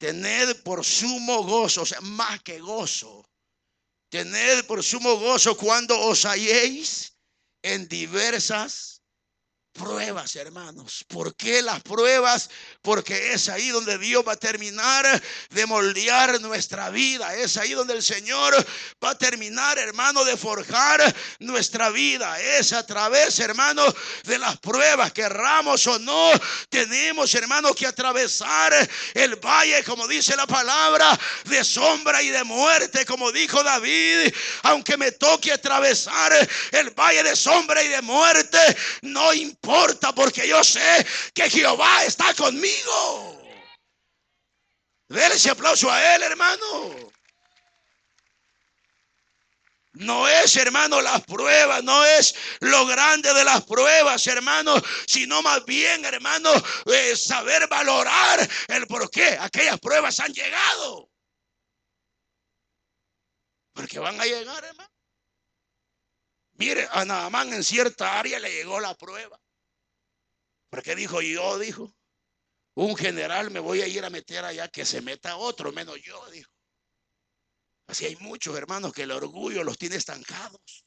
[0.00, 3.22] Tened por sumo gozo, o sea, más que gozo.
[4.08, 7.12] Tened por sumo gozo cuando os halléis
[7.62, 8.99] en diversas
[9.72, 11.04] pruebas, hermanos.
[11.08, 12.50] ¿Por qué las pruebas?
[12.82, 17.34] Porque es ahí donde Dios va a terminar de moldear nuestra vida.
[17.34, 18.54] Es ahí donde el Señor
[19.02, 22.40] va a terminar, hermano, de forjar nuestra vida.
[22.40, 23.84] Es a través, hermano,
[24.24, 26.30] de las pruebas, querramos o no,
[26.68, 28.72] tenemos, hermano, que atravesar
[29.14, 34.32] el valle, como dice la palabra, de sombra y de muerte, como dijo David.
[34.62, 36.32] Aunque me toque atravesar
[36.72, 38.58] el valle de sombra y de muerte,
[39.02, 43.36] no importa importa porque yo sé que Jehová está conmigo.
[45.08, 47.10] Dele ese aplauso a él, hermano.
[49.92, 54.74] No es, hermano, las pruebas, no es lo grande de las pruebas, hermano,
[55.06, 56.50] sino más bien, hermano,
[56.86, 61.10] eh, saber valorar el por qué aquellas pruebas han llegado.
[63.72, 64.90] Porque van a llegar, hermano.
[66.52, 69.40] Mire, a Naamán en cierta área le llegó la prueba.
[70.70, 71.94] Porque dijo yo, dijo,
[72.74, 76.30] un general me voy a ir a meter allá que se meta otro, menos yo,
[76.30, 76.50] dijo.
[77.88, 80.86] Así hay muchos hermanos que el orgullo los tiene estancados.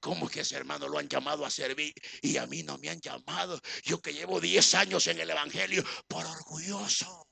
[0.00, 2.90] ¿Cómo es que ese hermano lo han llamado a servir y a mí no me
[2.90, 3.58] han llamado?
[3.82, 7.29] Yo que llevo 10 años en el Evangelio por orgulloso.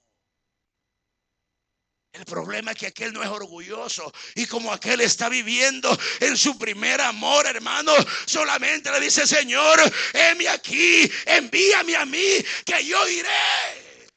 [2.12, 4.12] El problema es que aquel no es orgulloso.
[4.34, 7.92] Y como aquel está viviendo en su primer amor, hermano,
[8.26, 9.80] solamente le dice, Señor,
[10.12, 14.08] heme aquí, envíame a mí, que yo iré.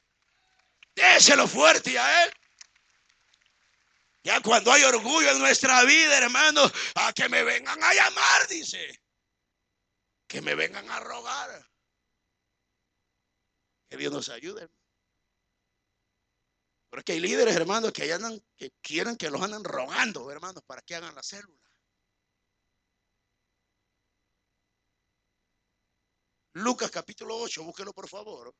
[0.95, 2.33] Déselo fuerte a él.
[4.23, 8.99] Ya cuando hay orgullo en nuestra vida, hermano, a que me vengan a llamar, dice.
[10.27, 11.67] Que me vengan a rogar.
[13.89, 14.69] Que Dios nos ayude.
[16.91, 20.93] Porque hay líderes, hermanos, que, andan, que quieren que los anden rogando, hermanos, para que
[20.93, 21.57] hagan la célula.
[26.53, 28.53] Lucas capítulo 8, búsquelo por favor.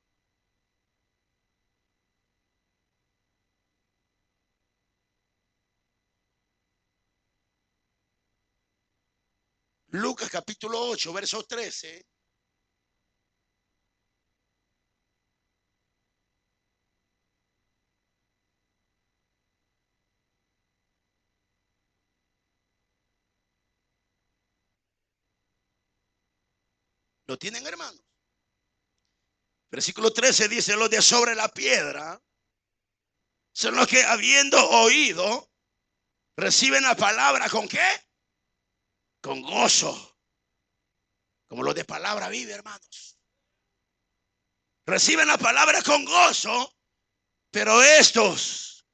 [9.88, 12.05] Lucas capítulo 8, verso 13.
[27.32, 28.03] ¿Lo tienen, hermanos?
[29.71, 32.21] Versículo 13 dice, los de sobre la piedra
[33.53, 35.49] son los que habiendo oído,
[36.36, 37.88] reciben la palabra con qué?
[39.21, 40.19] Con gozo.
[41.47, 43.17] Como los de palabra vive, hermanos.
[44.86, 46.75] Reciben la palabra con gozo,
[47.49, 48.86] pero estos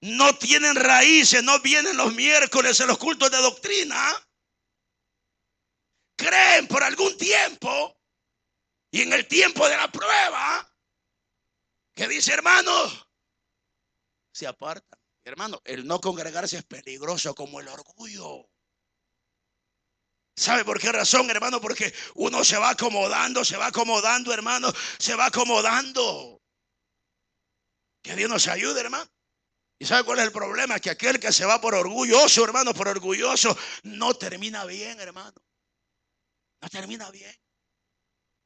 [0.00, 4.27] no tienen raíces, no vienen los miércoles en los cultos de doctrina.
[6.18, 7.96] Creen por algún tiempo
[8.90, 10.68] y en el tiempo de la prueba,
[11.94, 12.72] que dice hermano,
[14.32, 14.98] se apartan.
[15.22, 18.50] Hermano, el no congregarse es peligroso como el orgullo.
[20.36, 21.60] ¿Sabe por qué razón, hermano?
[21.60, 26.42] Porque uno se va acomodando, se va acomodando, hermano, se va acomodando.
[28.02, 29.08] Que Dios nos ayude, hermano.
[29.78, 30.80] ¿Y sabe cuál es el problema?
[30.80, 35.36] Que aquel que se va por orgulloso, hermano, por orgulloso, no termina bien, hermano.
[36.60, 37.34] No termina bien.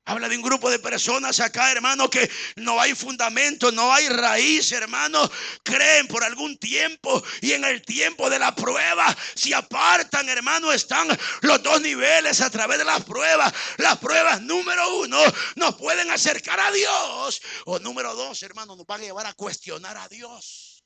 [0.05, 4.73] Habla de un grupo de personas acá, hermano, que no hay fundamento, no hay raíz,
[4.73, 5.31] hermano.
[5.63, 10.73] Creen por algún tiempo y en el tiempo de la prueba si apartan, hermano.
[10.73, 11.07] Están
[11.43, 13.55] los dos niveles a través de las pruebas.
[13.79, 15.19] Las pruebas, número uno,
[15.55, 17.41] nos pueden acercar a Dios.
[17.67, 20.85] O número dos, hermano, nos van a llevar a cuestionar a Dios.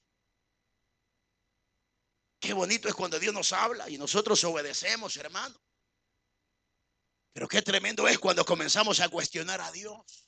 [2.39, 5.57] Qué bonito es cuando Dios nos habla y nosotros obedecemos, hermano.
[7.37, 10.27] Pero qué tremendo es cuando comenzamos a cuestionar a Dios.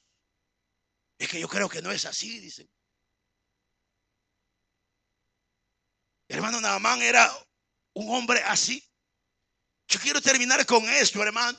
[1.16, 2.70] Es que yo creo que no es así, dicen.
[6.28, 7.26] Hermano Naamán era
[7.94, 8.86] un hombre así.
[9.86, 11.58] Yo quiero terminar con esto, hermano.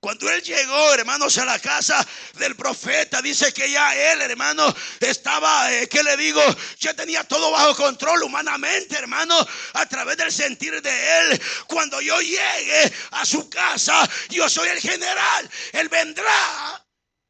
[0.00, 5.72] Cuando él llegó, hermanos, a la casa del profeta, dice que ya él, hermano, estaba,
[5.72, 6.40] eh, ¿qué le digo?
[6.78, 9.36] Ya tenía todo bajo control humanamente, hermano,
[9.72, 11.42] a través del sentir de él.
[11.66, 15.50] Cuando yo llegue a su casa, yo soy el general.
[15.72, 16.86] Él vendrá,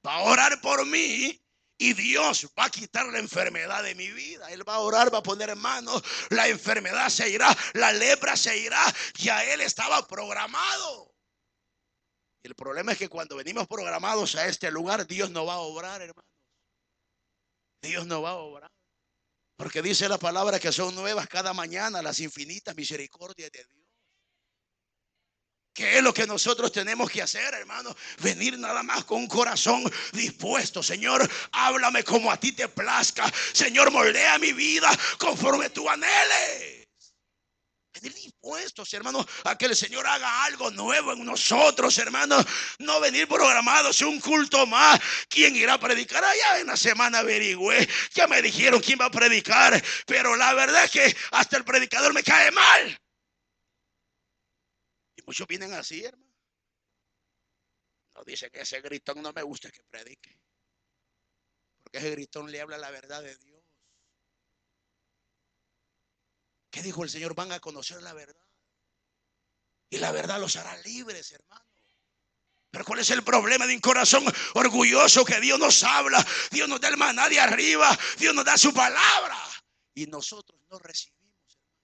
[0.07, 1.43] va a orar por mí.
[1.81, 4.51] Y Dios va a quitar la enfermedad de mi vida.
[4.51, 6.03] Él va a orar, va a poner en manos.
[6.31, 8.83] La enfermedad se irá, la lepra se irá.
[9.15, 11.08] Ya él estaba programado.
[12.49, 16.01] El problema es que cuando venimos programados a este lugar, Dios no va a obrar,
[16.01, 16.33] hermanos.
[17.83, 18.71] Dios no va a obrar.
[19.59, 23.87] Porque dice la palabra que son nuevas cada mañana las infinitas misericordias de Dios.
[25.75, 27.95] ¿Qué es lo que nosotros tenemos que hacer, hermano?
[28.21, 30.83] Venir nada más con un corazón dispuesto.
[30.83, 33.31] Señor, háblame como a ti te plazca.
[33.53, 34.89] Señor, moldea mi vida
[35.19, 36.78] conforme tú anheles
[38.01, 42.45] venir dispuestos, hermanos, a que el Señor haga algo nuevo en nosotros, hermanos.
[42.79, 45.01] No venir programados un culto más.
[45.29, 46.25] ¿Quién irá a predicar?
[46.25, 47.89] Allá en la semana averigüé.
[48.15, 49.83] Ya me dijeron quién va a predicar.
[50.07, 53.01] Pero la verdad es que hasta el predicador me cae mal.
[55.17, 56.29] Y muchos vienen así, hermano.
[58.15, 60.41] No dice que ese gritón no me gusta que predique.
[61.83, 63.58] Porque ese gritón le habla la verdad de Dios.
[66.71, 67.35] ¿Qué dijo el Señor?
[67.35, 68.45] Van a conocer la verdad.
[69.91, 71.65] Y la verdad los hará libres, hermano.
[72.71, 76.25] Pero ¿cuál es el problema de un corazón orgulloso que Dios nos habla?
[76.51, 77.97] Dios nos da el maná arriba.
[78.19, 79.37] Dios nos da su palabra.
[79.95, 81.83] Y nosotros no recibimos, hermano.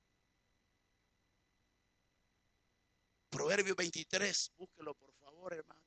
[3.31, 5.84] Proverbio 23, búsquelo por favor, hermano.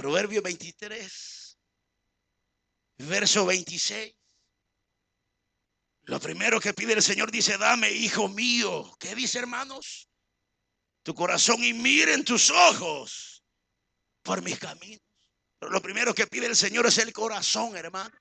[0.00, 1.58] Proverbio 23,
[3.00, 4.14] verso 26.
[6.04, 8.96] Lo primero que pide el Señor dice, dame, hijo mío.
[8.98, 10.08] ¿Qué dice, hermanos?
[11.02, 13.44] Tu corazón y miren tus ojos
[14.22, 15.02] por mis caminos.
[15.60, 18.16] Lo primero que pide el Señor es el corazón, hermano.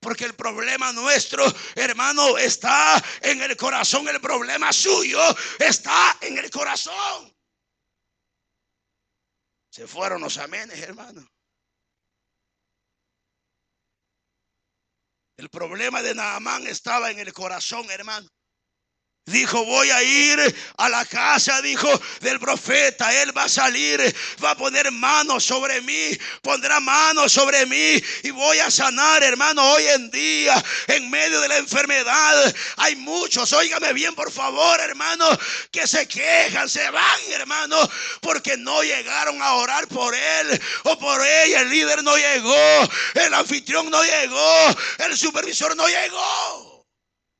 [0.00, 1.42] Porque el problema nuestro,
[1.74, 4.06] hermano, está en el corazón.
[4.08, 5.22] El problema suyo
[5.58, 7.34] está en el corazón.
[9.70, 11.26] Se fueron los amenes, hermano.
[15.36, 18.28] El problema de Naamán estaba en el corazón, hermano.
[19.28, 21.88] Dijo, voy a ir a la casa, dijo,
[22.20, 23.12] del profeta.
[23.22, 24.00] Él va a salir,
[24.42, 29.62] va a poner manos sobre mí, pondrá manos sobre mí y voy a sanar, hermano.
[29.72, 35.26] Hoy en día, en medio de la enfermedad, hay muchos, óigame bien, por favor, hermano,
[35.70, 37.76] que se quejan, se van, hermano,
[38.22, 41.60] porque no llegaron a orar por él o por ella.
[41.60, 46.77] El líder no llegó, el anfitrión no llegó, el supervisor no llegó.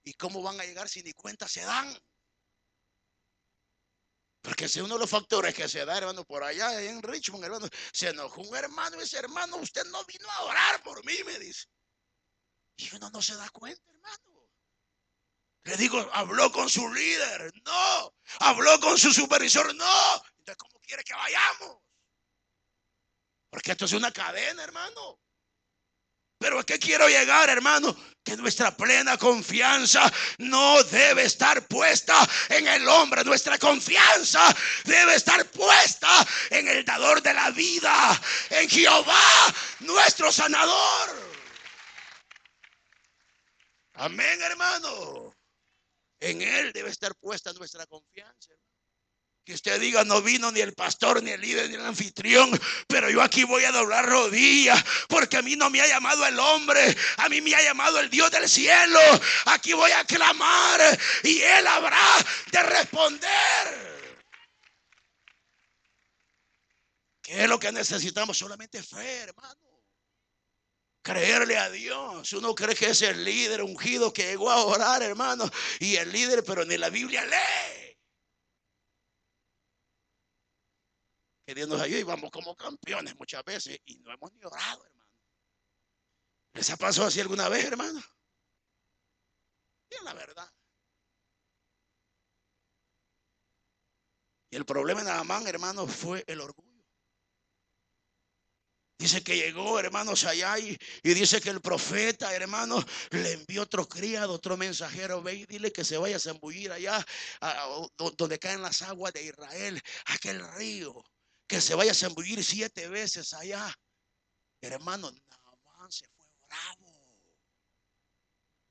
[0.09, 1.95] ¿Y cómo van a llegar si ni cuenta se dan?
[4.41, 7.69] Porque es uno de los factores que se da, hermano, por allá en Richmond, hermano.
[7.93, 11.67] Se enojó un hermano ese hermano, usted no vino a orar por mí, me dice.
[12.79, 14.49] Y uno no se da cuenta, hermano.
[15.65, 17.53] Le digo, habló con su líder.
[17.67, 18.15] No.
[18.41, 19.75] Habló con su supervisor.
[19.75, 20.15] No.
[20.39, 21.83] Entonces, ¿cómo quiere que vayamos?
[23.51, 25.21] Porque esto es una cadena, hermano.
[26.39, 27.97] Pero ¿a qué quiero llegar, hermano?
[28.23, 32.17] Que nuestra plena confianza no debe estar puesta
[32.49, 33.25] en el hombre.
[33.25, 36.09] Nuestra confianza debe estar puesta
[36.51, 38.21] en el dador de la vida,
[38.51, 41.29] en Jehová, nuestro sanador.
[43.95, 45.35] Amén, hermano.
[46.21, 48.53] En Él debe estar puesta nuestra confianza.
[49.49, 52.51] Que usted diga, no vino ni el pastor, ni el líder, ni el anfitrión,
[52.87, 56.39] pero yo aquí voy a doblar rodillas, porque a mí no me ha llamado el
[56.39, 59.01] hombre, a mí me ha llamado el Dios del cielo.
[59.47, 61.99] Aquí voy a clamar y Él habrá
[62.53, 63.99] de responder.
[67.23, 68.37] ¿Qué es lo que necesitamos?
[68.37, 69.83] Solamente fe, hermano.
[71.01, 72.35] Creerle a Dios.
[72.35, 76.45] Uno cree que es el líder ungido que llegó a orar, hermano, y el líder,
[76.45, 77.88] pero ni la Biblia lee.
[81.49, 84.85] Que Dios nos ayude y vamos como campeones muchas veces y no hemos ni orado,
[84.85, 85.11] hermano.
[86.53, 87.99] ¿Les ha pasado así alguna vez, hermano?
[89.89, 90.53] Es la verdad.
[94.51, 96.85] Y el problema de Amán, hermano, fue el orgullo.
[98.99, 103.89] Dice que llegó, hermanos, allá y, y, dice que el profeta, hermano, le envió otro
[103.89, 105.23] criado, otro mensajero.
[105.23, 107.03] Ve y dile que se vaya a zambullir allá
[107.41, 107.89] a,
[108.19, 111.03] donde caen las aguas de Israel, aquel río
[111.49, 113.75] que se vaya a zambullir siete veces allá.
[114.61, 116.95] Hermano, Naamán se fue bravo.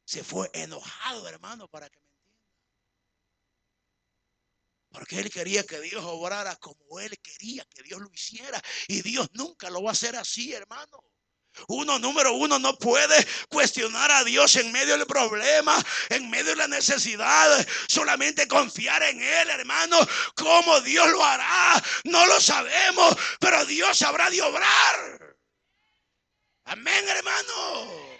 [0.06, 2.48] Se fue enojado, hermano, para que me entienda.
[4.90, 8.62] Porque él quería que Dios obrara como él quería que Dios lo hiciera.
[8.88, 11.04] Y Dios nunca lo va a hacer así, hermano.
[11.68, 15.76] Uno, número uno, no puede cuestionar a Dios en medio del problema,
[16.10, 17.68] en medio de la necesidad.
[17.88, 19.98] Solamente confiar en Él, hermano.
[20.36, 21.84] ¿Cómo Dios lo hará?
[22.04, 25.36] No lo sabemos, pero Dios habrá de obrar.
[26.66, 28.18] Amén, hermano.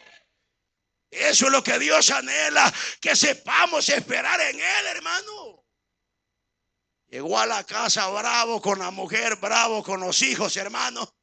[1.10, 5.66] Eso es lo que Dios anhela, que sepamos esperar en Él, hermano.
[7.08, 11.17] Llegó a la casa bravo con la mujer, bravo con los hijos, hermano.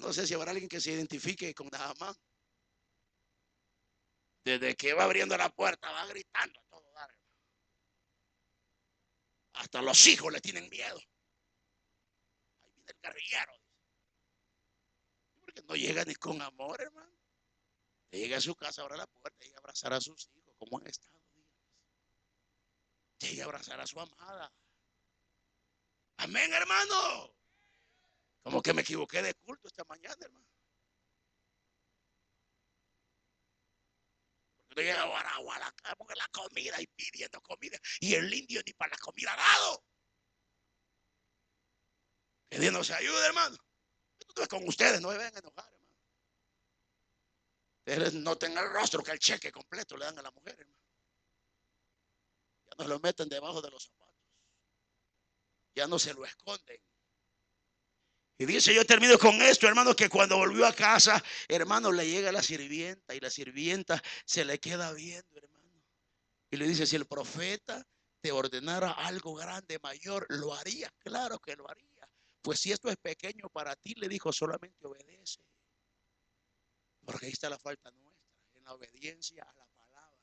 [0.00, 1.68] No sé si habrá alguien que se identifique con
[1.98, 2.20] más.
[4.44, 7.10] Desde que va abriendo la puerta, va gritando a todo dar.
[9.54, 10.98] Hasta los hijos le tienen miedo.
[12.60, 13.52] Ahí viene el guerrillero.
[15.40, 17.12] Porque no llega ni con amor, hermano.
[18.10, 20.54] Llega a su casa, abre la puerta y abrazar a sus hijos.
[20.58, 21.20] ¿Cómo han estado?
[23.20, 24.52] Llega a abrazar a su amada.
[26.16, 27.41] Amén, hermano.
[28.42, 30.46] Como que me equivoqué de culto esta mañana, hermano.
[34.68, 35.74] Porque yo a la,
[36.16, 37.78] la comida y pidiendo comida.
[38.00, 39.84] Y el indio ni para la comida dado.
[42.48, 43.56] Que Dios nos ayude, hermano.
[44.18, 46.00] Esto es con ustedes, no me vengan a enojar, hermano.
[47.84, 50.82] Ustedes no tengan el rostro que el cheque completo le dan a la mujer, hermano.
[52.64, 54.16] Ya no lo meten debajo de los zapatos.
[55.74, 56.80] Ya no se lo esconden.
[58.42, 62.32] Y dice, yo termino con esto, hermano, que cuando volvió a casa, hermano, le llega
[62.32, 65.80] la sirvienta y la sirvienta se le queda viendo, hermano.
[66.50, 67.86] Y le dice, si el profeta
[68.20, 70.92] te ordenara algo grande, mayor, lo haría.
[70.98, 72.08] Claro que lo haría.
[72.42, 75.46] Pues si esto es pequeño para ti, le dijo, solamente obedece.
[77.04, 80.18] Porque ahí está la falta nuestra, en la obediencia a la palabra.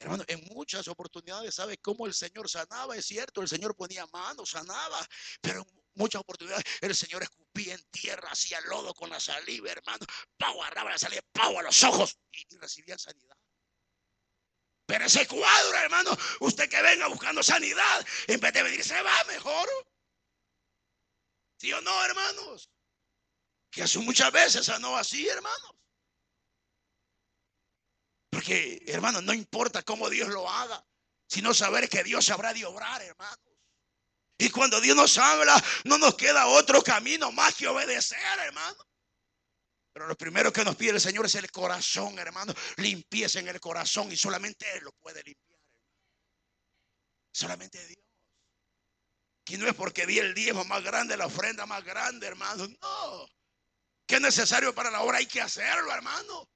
[0.00, 2.96] Hermano, en muchas oportunidades, ¿sabe cómo el Señor sanaba?
[2.96, 4.98] Es cierto, el Señor ponía manos, sanaba,
[5.40, 5.64] pero
[5.94, 10.04] muchas oportunidades el Señor escupía en tierra, hacía lodo con la saliva, hermano.
[10.36, 13.36] Pau agarraba la saliva, pau a los ojos y, recibía sanidad.
[14.86, 19.24] Pero ese cuadro, hermano, usted que venga buscando sanidad, en vez de venir, se va
[19.24, 19.68] mejor.
[21.58, 22.70] ¿Sí o no, hermanos?
[23.70, 25.72] Que hace muchas veces sanó así, hermanos.
[28.30, 30.84] Porque, hermano, no importa cómo Dios lo haga,
[31.28, 33.51] sino saber que Dios sabrá de obrar, hermano.
[34.42, 38.76] Y cuando Dios nos habla, no nos queda otro camino más que obedecer, hermano.
[39.92, 42.52] Pero lo primero que nos pide el Señor es el corazón, hermano.
[42.78, 45.60] Limpieza en el corazón y solamente Él lo puede limpiar,
[47.32, 48.04] Solamente Dios.
[49.44, 52.66] Que no es porque di el diezmo más grande, la ofrenda más grande, hermano.
[52.66, 53.28] No.
[54.08, 56.50] Que es necesario para la obra, hay que hacerlo, hermano.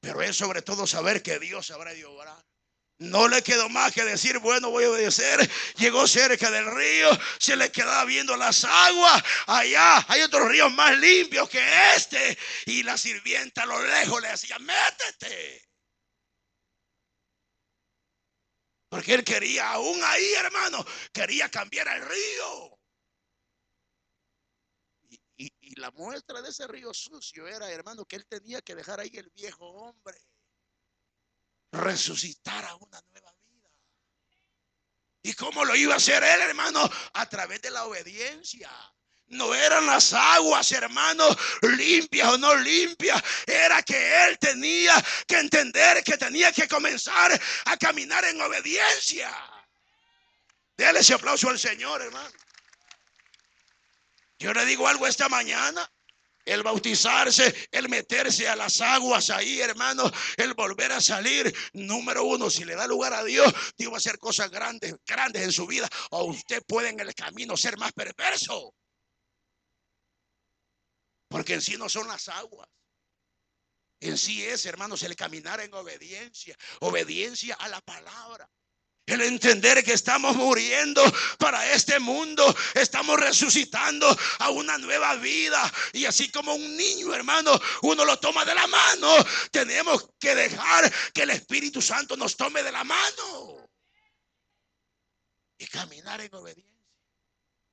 [0.00, 2.44] Pero es sobre todo saber que Dios sabrá de obrar.
[3.02, 5.50] No le quedó más que decir, bueno, voy a obedecer.
[5.76, 9.22] Llegó cerca del río, se le quedaba viendo las aguas.
[9.48, 11.60] Allá hay otros ríos más limpios que
[11.96, 12.38] este.
[12.66, 15.68] Y la sirvienta a lo lejos le decía, métete.
[18.88, 22.78] Porque él quería, aún ahí, hermano, quería cambiar el río.
[25.36, 29.00] Y, y la muestra de ese río sucio era, hermano, que él tenía que dejar
[29.00, 30.18] ahí el viejo hombre.
[31.72, 33.70] Resucitar a una nueva vida.
[35.22, 36.88] ¿Y cómo lo iba a hacer él, hermano?
[37.14, 38.70] A través de la obediencia.
[39.28, 41.24] No eran las aguas, hermano,
[41.62, 43.22] limpias o no limpias.
[43.46, 49.34] Era que él tenía que entender que tenía que comenzar a caminar en obediencia.
[50.76, 52.30] Dele ese aplauso al Señor, hermano.
[54.38, 55.90] Yo le digo algo esta mañana.
[56.44, 61.54] El bautizarse, el meterse a las aguas ahí, hermano, el volver a salir.
[61.72, 65.42] Número uno, si le da lugar a Dios, Dios va a hacer cosas grandes, grandes
[65.42, 65.88] en su vida.
[66.10, 68.74] O usted puede en el camino ser más perverso.
[71.28, 72.68] Porque en sí no son las aguas.
[74.00, 76.56] En sí es, hermanos, el caminar en obediencia.
[76.80, 78.50] Obediencia a la palabra.
[79.04, 81.02] El entender que estamos muriendo
[81.38, 84.06] para este mundo, estamos resucitando
[84.38, 85.70] a una nueva vida.
[85.92, 89.14] Y así como un niño, hermano, uno lo toma de la mano,
[89.50, 93.68] tenemos que dejar que el Espíritu Santo nos tome de la mano.
[95.58, 96.72] Y caminar en obediencia.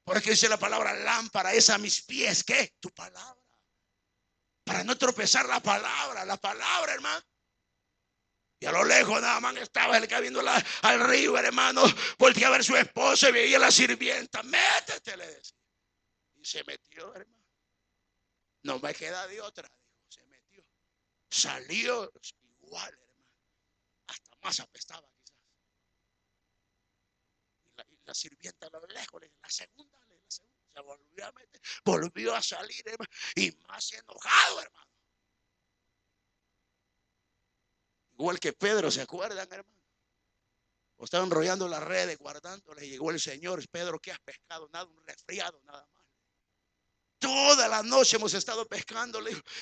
[0.03, 2.73] Porque dice la palabra lámpara es a mis pies, ¿qué?
[2.79, 3.39] Tu palabra
[4.69, 7.25] para no tropezar la palabra, la palabra, hermano.
[8.59, 10.41] Y a lo lejos nada más estaba el que viendo
[10.81, 11.83] al río, hermano.
[12.17, 14.43] Volteé a ver su esposa y veía la sirvienta.
[14.43, 15.57] Métete, le decía.
[16.35, 17.45] Y se metió, hermano.
[18.63, 20.05] No me queda de otra, dijo.
[20.09, 20.65] Se metió.
[21.29, 23.25] Salió igual, hermano.
[24.07, 25.37] Hasta más apestaba quizás.
[27.65, 29.99] Y la, sirvienta a lo lejos, la segunda
[30.81, 34.88] volvió a meter, volvió a salir, hermano, y más enojado, hermano.
[38.19, 39.79] Igual que Pedro, ¿se acuerdan, hermano?
[40.97, 44.67] O estaban enrollando las redes, guardándole, llegó el Señor, Pedro, ¿qué has pescado?
[44.73, 46.05] Nada, un resfriado, nada más.
[47.17, 49.21] Toda la noche hemos estado pescando,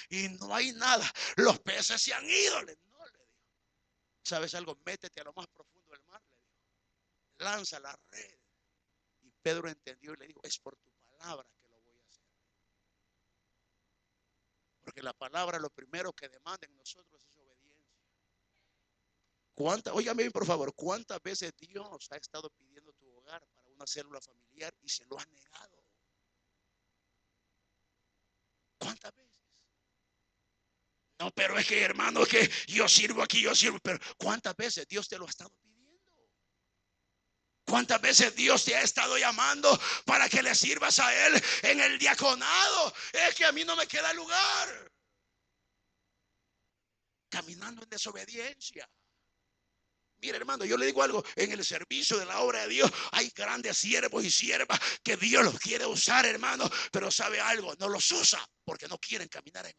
[0.09, 1.05] y no hay nada.
[1.35, 3.37] Los peces se han ido, no, le dijo.
[4.23, 4.75] ¿Sabes algo?
[4.83, 6.49] Métete a lo más profundo del mar, le dijo.
[7.37, 8.39] Lanza la red.
[9.21, 12.25] Y Pedro entendió y le dijo, es por tu palabra que lo voy a hacer.
[14.83, 17.36] Porque la palabra lo primero que demanda en nosotros es.
[19.57, 24.21] ¿Cuántas, óigame por favor, cuántas veces Dios ha estado pidiendo tu hogar para una célula
[24.21, 25.83] familiar y se lo ha negado?
[28.77, 29.41] ¿Cuántas veces?
[31.17, 34.87] No, pero es que hermano, es que yo sirvo aquí, yo sirvo, pero ¿cuántas veces
[34.87, 36.29] Dios te lo ha estado pidiendo?
[37.65, 41.97] ¿Cuántas veces Dios te ha estado llamando para que le sirvas a Él en el
[41.97, 42.93] diaconado?
[43.11, 44.91] Es que a mí no me queda lugar.
[47.27, 48.87] Caminando en desobediencia.
[50.19, 53.31] Mire, hermano, yo le digo algo, en el servicio de la obra de Dios hay
[53.35, 58.09] grandes siervos y siervas que Dios los quiere usar, hermano, pero sabe algo, no los
[58.11, 59.73] usa porque no quieren caminar en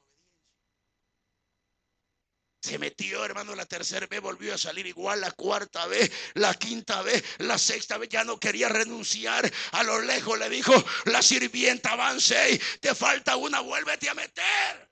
[2.61, 7.03] se metió, hermano, la tercera vez, volvió a salir igual, la cuarta vez, la quinta
[7.03, 9.51] vez, la sexta vez, ya no quería renunciar.
[9.73, 10.73] A lo lejos le dijo,
[11.07, 14.88] la sirvienta avance, te falta una, vuélvete a meter.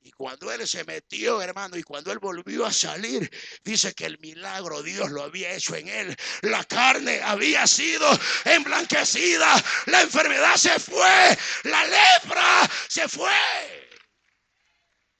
[0.00, 3.30] Y cuando él se metió, hermano, y cuando él volvió a salir,
[3.64, 6.16] dice que el milagro Dios lo había hecho en él.
[6.42, 8.08] La carne había sido
[8.44, 13.88] emblanquecida, la enfermedad se fue, la lepra se fue.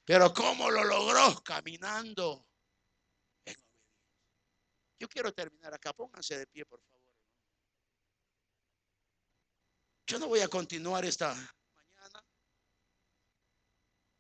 [0.05, 1.43] Pero ¿cómo lo logró?
[1.43, 2.49] Caminando
[4.99, 5.93] Yo quiero terminar acá.
[5.93, 7.15] Pónganse de pie, por favor.
[10.07, 11.37] Yo no voy a continuar esta.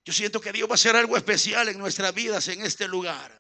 [0.08, 3.30] Yo siento que Dios va a hacer algo especial en nuestras vidas en este lugar.